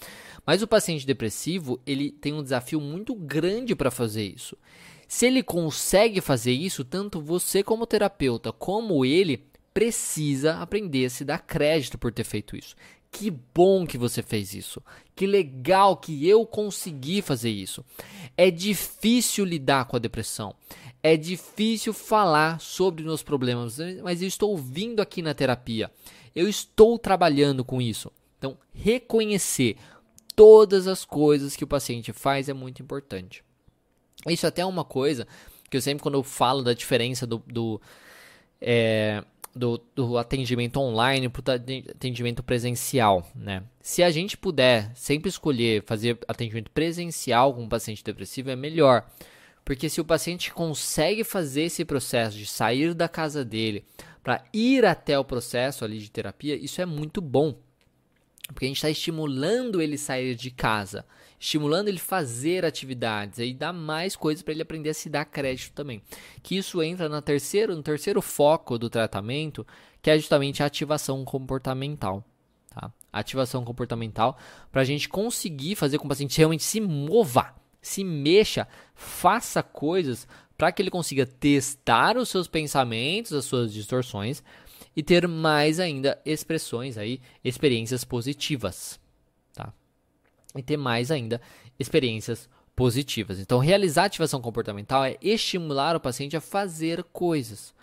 [0.44, 4.56] Mas o paciente depressivo, ele tem um desafio muito grande para fazer isso.
[5.06, 11.24] Se ele consegue fazer isso, tanto você como terapeuta, como ele, precisa aprender a se
[11.24, 12.74] dar crédito por ter feito isso.
[13.10, 14.82] Que bom que você fez isso.
[15.14, 17.84] Que legal que eu consegui fazer isso.
[18.36, 20.54] É difícil lidar com a depressão.
[21.02, 25.90] É difícil falar sobre meus problemas, mas eu estou vindo aqui na terapia.
[26.34, 28.12] Eu estou trabalhando com isso.
[28.38, 29.76] Então, reconhecer
[30.34, 33.42] todas as coisas que o paciente faz é muito importante.
[34.26, 35.26] Isso até é uma coisa
[35.68, 37.80] que eu sempre, quando eu falo da diferença do, do,
[38.60, 39.22] é,
[39.54, 43.62] do, do atendimento online para o atendimento presencial, né?
[43.80, 49.06] Se a gente puder sempre escolher fazer atendimento presencial com um paciente depressivo, é melhor.
[49.68, 53.84] Porque se o paciente consegue fazer esse processo de sair da casa dele
[54.22, 57.54] para ir até o processo ali de terapia, isso é muito bom.
[58.46, 61.04] Porque a gente está estimulando ele sair de casa,
[61.38, 65.74] estimulando ele fazer atividades e dá mais coisas para ele aprender a se dar crédito
[65.74, 66.00] também.
[66.42, 69.66] Que isso entra no terceiro, no terceiro foco do tratamento,
[70.00, 72.24] que é justamente a ativação comportamental.
[72.70, 72.90] Tá?
[73.12, 74.38] ativação comportamental
[74.72, 79.62] para a gente conseguir fazer com que o paciente realmente se mova se mexa, faça
[79.62, 80.26] coisas
[80.56, 84.42] para que ele consiga testar os seus pensamentos, as suas distorções
[84.96, 88.98] e ter mais ainda expressões aí, experiências positivas,
[89.54, 89.72] tá?
[90.56, 91.40] E ter mais ainda
[91.78, 93.38] experiências positivas.
[93.38, 97.74] Então, realizar ativação comportamental é estimular o paciente a fazer coisas.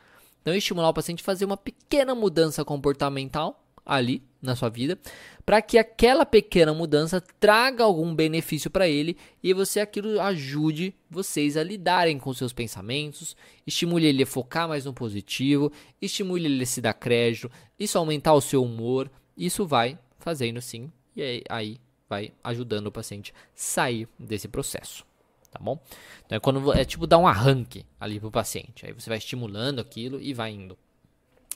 [0.41, 4.97] Então, estimular o paciente a fazer uma pequena mudança comportamental ali na sua vida,
[5.45, 11.57] para que aquela pequena mudança traga algum benefício para ele e você aquilo ajude vocês
[11.57, 15.71] a lidarem com seus pensamentos, estimule ele a focar mais no positivo,
[16.01, 20.91] estimule ele a se dar crédito, isso aumentar o seu humor, isso vai fazendo sim
[21.15, 21.77] e aí, aí
[22.09, 25.05] vai ajudando o paciente sair desse processo.
[25.51, 25.79] Tá bom?
[26.25, 28.85] Então é quando é tipo dar um arranque ali pro paciente.
[28.85, 30.77] Aí você vai estimulando aquilo e vai indo.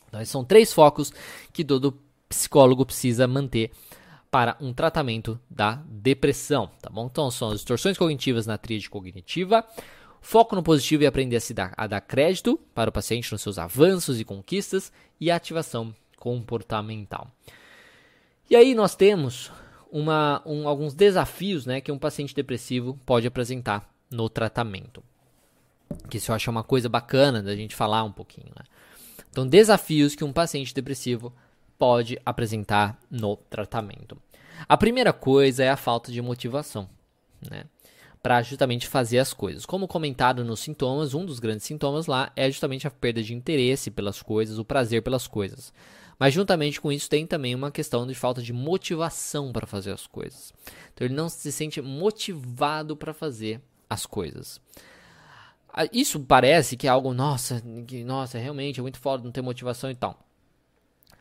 [0.07, 1.11] Então, são três focos
[1.51, 1.99] que todo
[2.29, 3.71] psicólogo precisa manter
[4.31, 7.07] para um tratamento da depressão, tá bom?
[7.07, 9.65] Então são as distorções cognitivas na tríade cognitiva,
[10.21, 13.41] foco no positivo e aprender a se dar, a dar crédito para o paciente nos
[13.41, 17.27] seus avanços e conquistas e ativação comportamental.
[18.49, 19.51] E aí nós temos
[19.91, 25.03] uma, um, alguns desafios né, que um paciente depressivo pode apresentar no tratamento.
[26.09, 28.51] Que isso eu acho uma coisa bacana da gente falar um pouquinho.
[28.55, 28.63] Né?
[29.29, 31.33] Então, desafios que um paciente depressivo
[31.79, 34.15] pode apresentar no tratamento.
[34.67, 36.87] A primeira coisa é a falta de motivação.
[37.49, 37.63] Né?
[38.21, 39.65] para justamente fazer as coisas.
[39.65, 43.89] Como comentado nos sintomas, um dos grandes sintomas lá é justamente a perda de interesse
[43.89, 45.73] pelas coisas, o prazer pelas coisas.
[46.19, 50.05] Mas juntamente com isso tem também uma questão de falta de motivação para fazer as
[50.05, 50.53] coisas.
[50.93, 54.59] Então ele não se sente motivado para fazer as coisas.
[55.73, 59.41] Ah, isso parece que é algo, nossa, que, nossa, realmente é muito foda não ter
[59.41, 60.19] motivação e tal.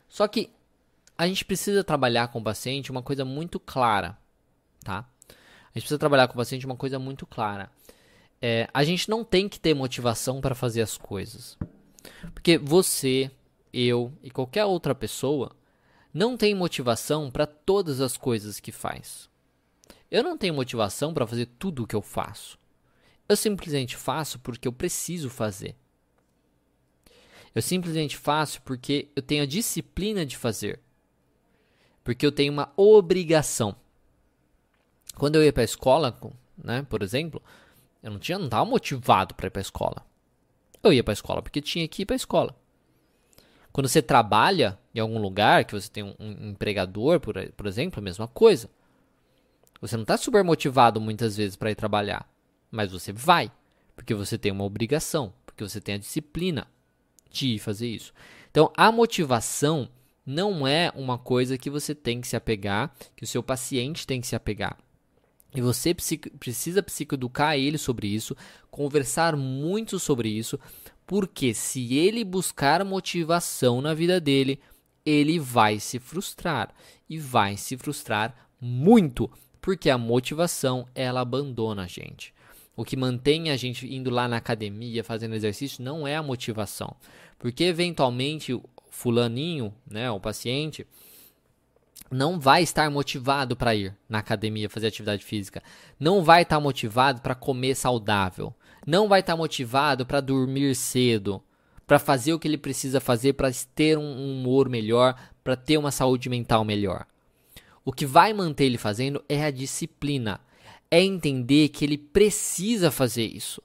[0.09, 0.51] Só que
[1.17, 4.17] a gente precisa trabalhar com o paciente uma coisa muito clara,
[4.85, 5.09] tá?
[5.29, 7.71] A gente precisa trabalhar com o paciente uma coisa muito clara.
[8.41, 11.59] É, a gente não tem que ter motivação para fazer as coisas.
[12.33, 13.31] Porque você,
[13.73, 15.55] eu e qualquer outra pessoa
[16.15, 19.29] não tem motivação para todas as coisas que faz.
[20.11, 22.59] Eu não tenho motivação para fazer tudo o que eu faço.
[23.29, 25.77] Eu simplesmente faço porque eu preciso fazer.
[27.59, 30.79] Eu simplesmente faço porque eu tenho a disciplina de fazer.
[32.05, 33.75] Porque eu tenho uma obrigação.
[35.17, 36.17] Quando eu ia para a escola,
[36.57, 37.43] né, por exemplo,
[38.01, 40.07] eu não tinha, não estava motivado para ir para a escola.
[40.85, 42.55] Eu ia para a escola porque tinha que ir para a escola.
[43.73, 47.99] Quando você trabalha em algum lugar, que você tem um, um empregador, por, por exemplo,
[47.99, 48.71] a mesma coisa.
[49.81, 52.33] Você não está super motivado muitas vezes para ir trabalhar,
[52.71, 53.51] mas você vai,
[53.97, 56.69] porque você tem uma obrigação, porque você tem a disciplina
[57.31, 58.13] de fazer isso.
[58.51, 59.89] Então, a motivação
[60.25, 64.21] não é uma coisa que você tem que se apegar, que o seu paciente tem
[64.21, 64.77] que se apegar.
[65.55, 65.95] E você
[66.39, 68.37] precisa psicoeducar ele sobre isso,
[68.71, 70.59] conversar muito sobre isso,
[71.07, 74.61] porque se ele buscar motivação na vida dele,
[75.05, 76.75] ele vai se frustrar
[77.09, 82.35] e vai se frustrar muito, porque a motivação ela abandona a gente.
[82.79, 86.95] O que mantém a gente indo lá na academia fazendo exercício não é a motivação,
[87.37, 90.87] porque eventualmente o fulaninho, né, o paciente,
[92.09, 95.61] não vai estar motivado para ir na academia fazer atividade física,
[95.99, 98.55] não vai estar motivado para comer saudável,
[98.87, 101.43] não vai estar motivado para dormir cedo,
[101.85, 105.91] para fazer o que ele precisa fazer para ter um humor melhor, para ter uma
[105.91, 107.09] saúde mental melhor.
[107.85, 110.41] O que vai manter ele fazendo é a disciplina,
[110.91, 113.63] é entender que ele precisa fazer isso.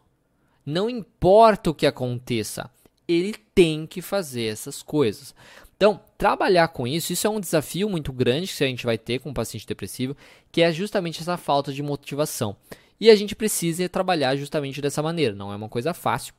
[0.66, 2.70] Não importa o que aconteça,
[3.08, 5.36] ele tem que fazer essas coisas.
[5.76, 9.20] Então, trabalhar com isso, isso é um desafio muito grande que a gente vai ter
[9.20, 10.16] com o paciente depressivo,
[10.52, 12.56] que é justamente essa falta de motivação.
[13.00, 15.36] E a gente precisa trabalhar justamente dessa maneira.
[15.36, 16.34] Não é uma coisa fácil.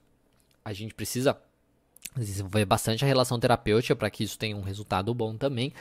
[0.65, 1.37] A gente precisa
[2.17, 5.73] desenvolver bastante a relação terapêutica para que isso tenha um resultado bom também.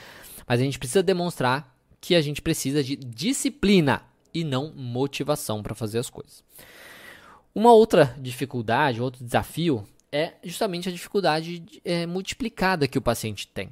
[0.45, 4.03] Mas a gente precisa demonstrar que a gente precisa de disciplina
[4.33, 6.43] e não motivação para fazer as coisas.
[7.53, 13.69] Uma outra dificuldade, outro desafio é justamente a dificuldade é, multiplicada que o paciente tem.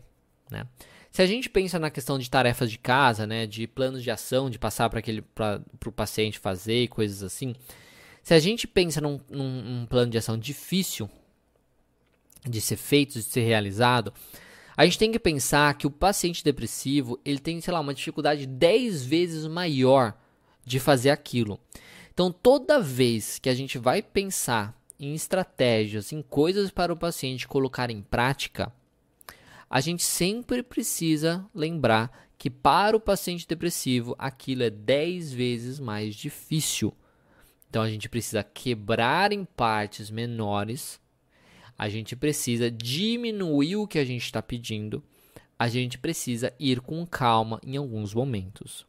[0.50, 0.68] Né?
[1.12, 4.50] Se a gente pensa na questão de tarefas de casa, né, de planos de ação,
[4.50, 7.54] de passar para o paciente fazer e coisas assim,
[8.24, 11.10] se a gente pensa num, num, num, plano de ação difícil
[12.48, 14.14] de ser feito, de ser realizado,
[14.78, 18.46] a gente tem que pensar que o paciente depressivo ele tem, sei lá, uma dificuldade
[18.46, 20.16] 10 vezes maior
[20.66, 21.60] de fazer aquilo.
[22.14, 27.48] Então, toda vez que a gente vai pensar em estratégias, em coisas para o paciente
[27.48, 28.72] colocar em prática,
[29.70, 36.16] a gente sempre precisa lembrar que para o paciente depressivo aquilo é 10 vezes mais
[36.16, 36.94] difícil.
[37.70, 41.00] Então a gente precisa quebrar em partes menores,
[41.78, 45.02] a gente precisa diminuir o que a gente está pedindo,
[45.58, 48.86] a gente precisa ir com calma em alguns momentos.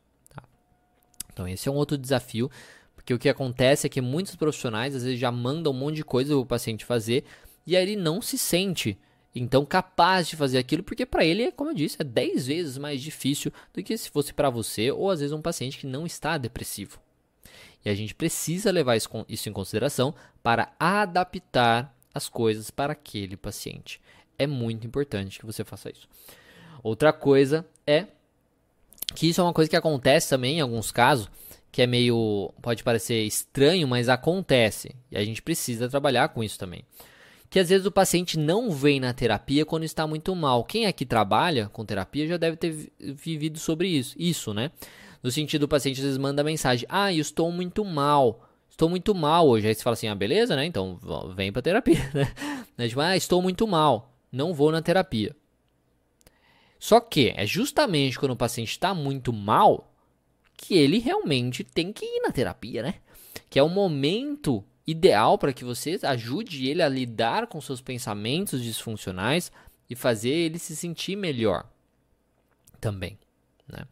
[1.32, 2.50] Então esse é um outro desafio,
[2.94, 6.04] porque o que acontece é que muitos profissionais às vezes já mandam um monte de
[6.04, 7.24] coisa para o paciente fazer
[7.66, 8.98] e aí ele não se sente
[9.34, 13.00] então capaz de fazer aquilo, porque para ele, como eu disse, é 10 vezes mais
[13.00, 16.36] difícil do que se fosse para você ou às vezes um paciente que não está
[16.36, 17.00] depressivo.
[17.84, 24.00] E a gente precisa levar isso em consideração para adaptar as coisas para aquele paciente.
[24.38, 26.08] É muito importante que você faça isso.
[26.82, 28.06] Outra coisa é
[29.14, 31.28] que isso é uma coisa que acontece também em alguns casos,
[31.70, 36.58] que é meio pode parecer estranho, mas acontece, e a gente precisa trabalhar com isso
[36.58, 36.84] também
[37.52, 40.64] que às vezes o paciente não vem na terapia quando está muito mal.
[40.64, 44.70] Quem aqui trabalha com terapia já deve ter vivido sobre isso, isso, né?
[45.22, 48.48] No sentido, o paciente às vezes manda mensagem: Ah, eu estou muito mal.
[48.70, 49.68] Estou muito mal hoje.
[49.68, 50.64] Aí você fala assim: Ah, beleza, né?
[50.64, 50.98] Então
[51.36, 52.00] vem para terapia,
[52.74, 52.88] né?
[52.88, 54.16] Tipo, ah, estou muito mal.
[54.32, 55.36] Não vou na terapia.
[56.82, 59.88] Só que é justamente quando o paciente está muito mal
[60.56, 62.96] que ele realmente tem que ir na terapia, né?
[63.48, 68.60] Que é o momento ideal para que você ajude ele a lidar com seus pensamentos
[68.60, 69.52] disfuncionais
[69.88, 71.70] e fazer ele se sentir melhor
[72.80, 73.16] também.
[73.68, 73.84] Né?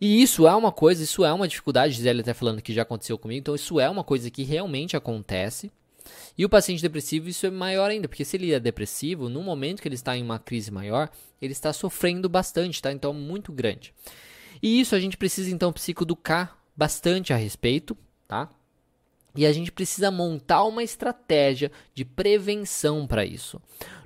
[0.00, 3.18] E isso é uma coisa, isso é uma dificuldade, Gisele até falando que já aconteceu
[3.18, 5.72] comigo, então isso é uma coisa que realmente acontece.
[6.36, 9.80] E o paciente depressivo, isso é maior ainda, porque se ele é depressivo, no momento
[9.80, 12.92] que ele está em uma crise maior, ele está sofrendo bastante, tá?
[12.92, 13.94] Então, muito grande.
[14.62, 17.96] E isso a gente precisa, então, psicoeducar bastante a respeito,
[18.26, 18.48] tá?
[19.36, 23.60] E a gente precisa montar uma estratégia de prevenção para isso.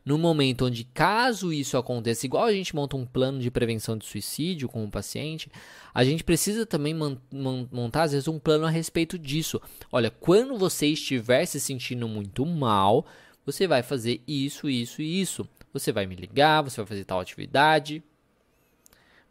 [0.04, 4.06] No momento onde, caso isso aconteça, igual a gente monta um plano de prevenção de
[4.06, 5.50] suicídio com o paciente,
[5.92, 9.60] a gente precisa também montar, às vezes, um plano a respeito disso.
[9.92, 13.04] Olha, quando você estiver se sentindo muito mal,
[13.44, 15.46] você vai fazer isso, isso e isso.
[15.74, 18.02] Você vai me ligar, você vai fazer tal atividade.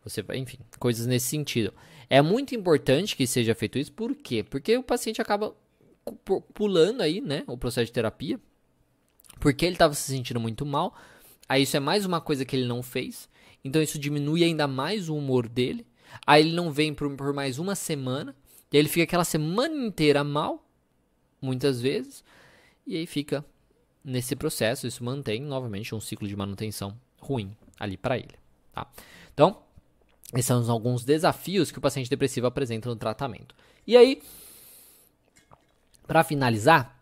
[0.03, 1.73] Você vai, enfim, coisas nesse sentido.
[2.07, 4.43] É muito importante que seja feito isso, por quê?
[4.43, 5.55] Porque o paciente acaba
[6.53, 8.39] pulando aí, né, o processo de terapia,
[9.39, 10.95] porque ele estava se sentindo muito mal.
[11.47, 13.29] Aí isso é mais uma coisa que ele não fez.
[13.63, 15.85] Então isso diminui ainda mais o humor dele.
[16.25, 18.35] Aí ele não vem por, por mais uma semana.
[18.71, 20.65] E aí ele fica aquela semana inteira mal,
[21.41, 22.23] muitas vezes.
[22.85, 23.45] E aí fica
[24.03, 24.87] nesse processo.
[24.87, 28.35] Isso mantém novamente um ciclo de manutenção ruim ali para ele.
[28.73, 28.87] Tá?
[29.33, 29.61] Então,
[30.33, 33.55] esses são alguns desafios que o paciente depressivo apresenta no tratamento.
[33.85, 34.21] E aí,
[36.07, 36.97] para finalizar,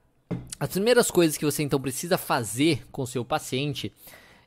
[0.60, 3.94] as primeiras coisas que você então precisa fazer com seu paciente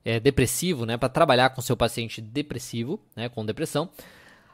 [0.05, 3.91] é, depressivo, né, para trabalhar com seu paciente depressivo, né, com depressão,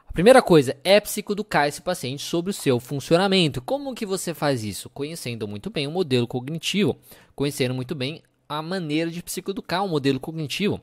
[0.07, 3.61] a primeira coisa é psicoeducar esse paciente sobre o seu funcionamento.
[3.61, 4.89] Como que você faz isso?
[4.91, 6.97] Conhecendo muito bem o modelo cognitivo,
[7.35, 10.81] conhecendo muito bem a maneira de psicoeducar o modelo cognitivo,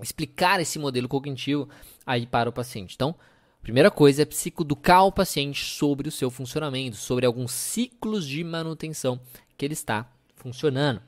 [0.00, 1.68] explicar esse modelo cognitivo
[2.06, 2.94] aí para o paciente.
[2.94, 3.14] Então,
[3.68, 9.20] Primeira coisa é psicoeducar o paciente sobre o seu funcionamento, sobre alguns ciclos de manutenção
[9.58, 11.02] que ele está funcionando.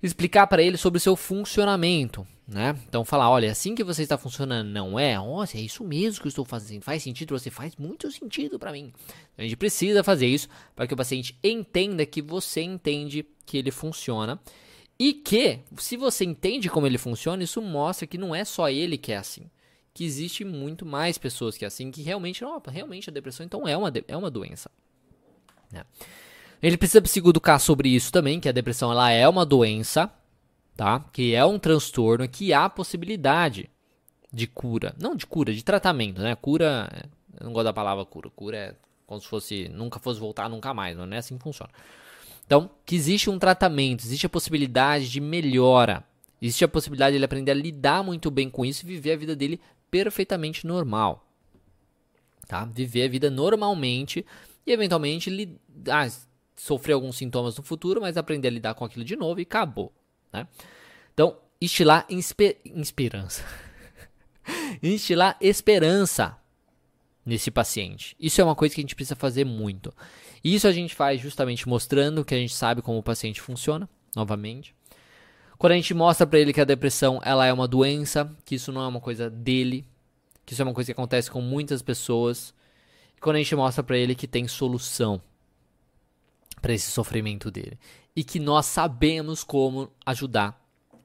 [0.00, 2.78] Explicar para ele sobre o seu funcionamento, né?
[2.88, 5.16] Então falar, olha, assim que você está funcionando, não é?
[5.16, 6.84] Nossa, é isso mesmo que eu estou fazendo.
[6.84, 7.36] Faz sentido?
[7.36, 8.92] Você faz muito sentido para mim.
[9.36, 10.46] A gente precisa fazer isso
[10.76, 14.40] para que o paciente entenda que você entende que ele funciona
[14.96, 18.96] e que, se você entende como ele funciona, isso mostra que não é só ele
[18.96, 19.50] que é assim
[19.94, 23.76] que existe muito mais pessoas que é assim, que realmente, realmente a depressão então é
[23.76, 24.68] uma, é uma doença.
[25.72, 25.84] Né?
[26.60, 30.10] Ele precisa se educar sobre isso também, que a depressão ela é uma doença,
[30.74, 31.00] tá?
[31.12, 33.70] Que é um transtorno, que há possibilidade
[34.32, 36.34] de cura, não de cura, de tratamento, né?
[36.34, 36.90] Cura,
[37.38, 38.74] eu não gosto da palavra cura, cura é
[39.06, 41.70] como se fosse nunca fosse voltar nunca mais, não é assim que funciona.
[42.46, 46.02] Então, que existe um tratamento, existe a possibilidade de melhora,
[46.40, 49.16] existe a possibilidade de ele aprender a lidar muito bem com isso e viver a
[49.16, 49.60] vida dele
[49.94, 51.24] perfeitamente normal.
[52.48, 52.64] Tá?
[52.64, 54.26] Viver a vida normalmente
[54.66, 55.56] e eventualmente li
[55.88, 56.10] ah,
[56.56, 59.92] sofrer alguns sintomas no futuro, mas aprender a lidar com aquilo de novo e acabou.
[60.32, 60.48] Né?
[61.12, 63.44] Então, instilar esperança.
[64.82, 66.36] instilar esperança
[67.24, 68.16] nesse paciente.
[68.18, 69.94] Isso é uma coisa que a gente precisa fazer muito.
[70.42, 74.74] Isso a gente faz justamente mostrando que a gente sabe como o paciente funciona, novamente.
[75.58, 78.72] Quando a gente mostra para ele que a depressão ela é uma doença, que isso
[78.72, 79.86] não é uma coisa dele,
[80.44, 82.54] que isso é uma coisa que acontece com muitas pessoas,
[83.16, 85.20] e quando a gente mostra para ele que tem solução
[86.60, 87.78] para esse sofrimento dele
[88.16, 90.60] e que nós sabemos como ajudar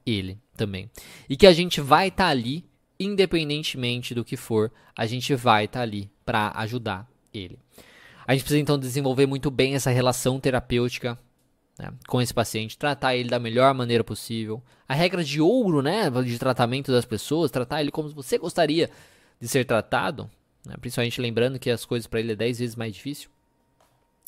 [0.06, 0.90] ele também.
[1.28, 2.64] E que a gente vai estar tá ali
[3.00, 7.58] independentemente do que for, a gente vai estar tá ali para ajudar ele.
[8.26, 11.18] A gente precisa então desenvolver muito bem essa relação terapêutica
[11.80, 14.62] né, com esse paciente, tratar ele da melhor maneira possível.
[14.86, 18.90] A regra de ouro, né, de tratamento das pessoas, tratar ele como você gostaria
[19.40, 20.30] de ser tratado,
[20.66, 23.30] né, principalmente lembrando que as coisas para ele é 10 vezes mais difícil.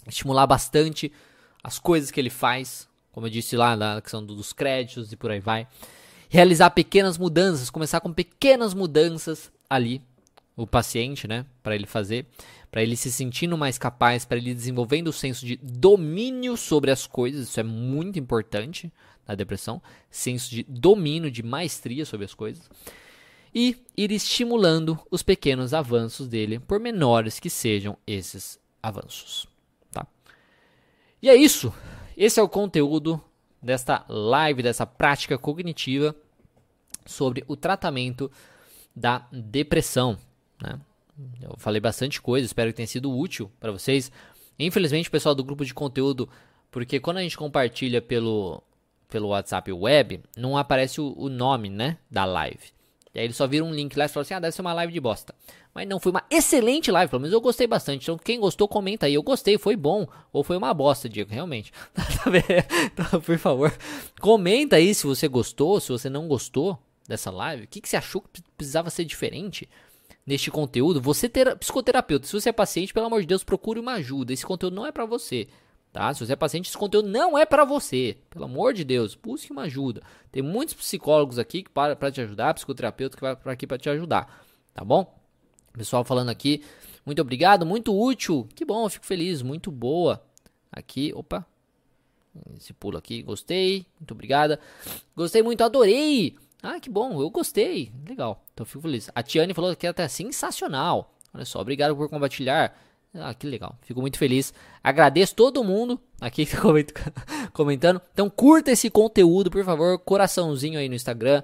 [0.09, 1.13] Estimular bastante
[1.63, 5.31] as coisas que ele faz, como eu disse lá na questão dos créditos e por
[5.31, 5.69] aí vai.
[6.31, 10.01] Realizar pequenas mudanças, começar com pequenas mudanças ali,
[10.57, 12.27] o paciente, né, para ele fazer
[12.73, 17.07] para ele se sentindo mais capaz, para ele desenvolvendo o senso de domínio sobre as
[17.07, 18.91] coisas, isso é muito importante
[19.29, 19.81] na depressão,
[20.11, 22.71] senso de domínio, de maestria sobre as coisas,
[23.55, 29.47] e ir estimulando os pequenos avanços dele, por menores que sejam esses avanços.
[29.93, 30.07] Tá?
[31.21, 31.71] E é isso.
[32.17, 33.23] Esse é o conteúdo
[33.63, 36.17] desta live, dessa prática cognitiva
[37.05, 38.33] sobre o tratamento
[38.97, 40.19] da depressão.
[40.63, 40.79] Né?
[41.41, 44.11] Eu falei bastante coisa, espero que tenha sido útil para vocês.
[44.59, 46.29] Infelizmente, pessoal do grupo de conteúdo,
[46.71, 48.63] porque quando a gente compartilha pelo,
[49.09, 52.73] pelo WhatsApp web, não aparece o, o nome, né, da live.
[53.15, 54.73] E aí eles só viram um link lá e falaram assim: ah, deve ser uma
[54.73, 55.35] live de bosta.
[55.75, 58.03] Mas não, foi uma excelente live, pelo menos eu gostei bastante.
[58.03, 59.15] Então, quem gostou, comenta aí.
[59.15, 60.07] Eu gostei, foi bom.
[60.33, 61.73] Ou foi uma bosta, Diego, realmente.
[62.93, 63.75] então, por favor,
[64.21, 67.65] comenta aí se você gostou, se você não gostou dessa live.
[67.65, 69.69] O que, que você achou que precisava ser diferente?
[70.27, 73.95] Neste conteúdo, você ter psicoterapeuta, se você é paciente, pelo amor de Deus, procure uma
[73.95, 74.33] ajuda.
[74.33, 75.49] Esse conteúdo não é para você,
[75.93, 76.13] tá?
[76.15, 78.17] Se você é paciente, esse conteúdo não é para você.
[78.31, 80.03] Pelo amor de Deus, busque uma ajuda.
[80.31, 84.45] Tem muitos psicólogos aqui para te ajudar, psicoterapeuta que vai para aqui para te ajudar,
[84.73, 85.19] tá bom?
[85.73, 86.63] Pessoal falando aqui,
[87.05, 88.47] muito obrigado, muito útil.
[88.55, 90.23] Que bom, fico feliz, muito boa.
[90.71, 91.47] Aqui, opa.
[92.57, 93.87] Esse pulo aqui, gostei.
[93.99, 94.59] Muito obrigada.
[95.15, 96.37] Gostei muito, adorei.
[96.63, 97.93] Ah, que bom, eu gostei.
[98.09, 99.11] Legal, então fico feliz.
[99.15, 101.13] A Tiane falou que é sensacional.
[101.35, 102.79] Olha só, obrigado por compartilhar.
[103.15, 104.55] Ah, que legal, fico muito feliz.
[104.83, 108.01] Agradeço todo mundo aqui que tá comentando.
[108.13, 109.99] Então curta esse conteúdo, por favor.
[109.99, 111.43] Coraçãozinho aí no Instagram,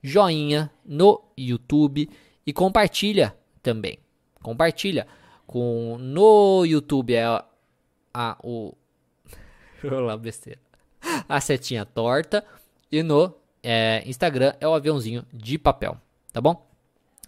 [0.00, 2.08] joinha no YouTube
[2.46, 3.98] e compartilha também.
[4.42, 5.06] Compartilha.
[5.46, 7.44] Com, no YouTube é a,
[8.14, 8.74] a o.
[9.84, 10.60] lá, besteira.
[11.28, 12.44] A setinha torta.
[12.90, 15.96] E no é, Instagram é o aviãozinho de papel,
[16.32, 16.66] tá bom?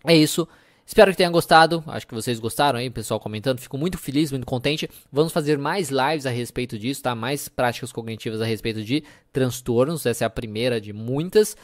[0.07, 0.47] É isso.
[0.87, 1.83] Espero que tenham gostado.
[1.87, 3.59] Acho que vocês gostaram aí, pessoal comentando.
[3.59, 4.89] Fico muito feliz, muito contente.
[5.11, 7.15] Vamos fazer mais lives a respeito disso, tá?
[7.15, 10.05] Mais práticas cognitivas a respeito de transtornos.
[10.05, 11.57] Essa é a primeira de muitas.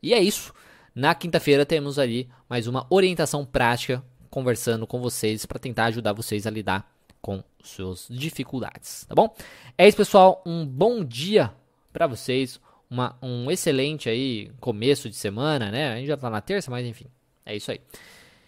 [0.00, 0.54] E é isso.
[0.94, 6.46] Na quinta-feira temos ali mais uma orientação prática conversando com vocês para tentar ajudar vocês
[6.46, 6.88] a lidar
[7.20, 9.34] com suas dificuldades, tá bom?
[9.76, 10.42] É isso, pessoal.
[10.46, 11.52] Um bom dia
[11.92, 12.60] para vocês
[12.90, 15.92] uma, um excelente aí começo de semana, né?
[15.92, 17.06] A gente já tá na terça, mas enfim,
[17.44, 17.80] é isso aí.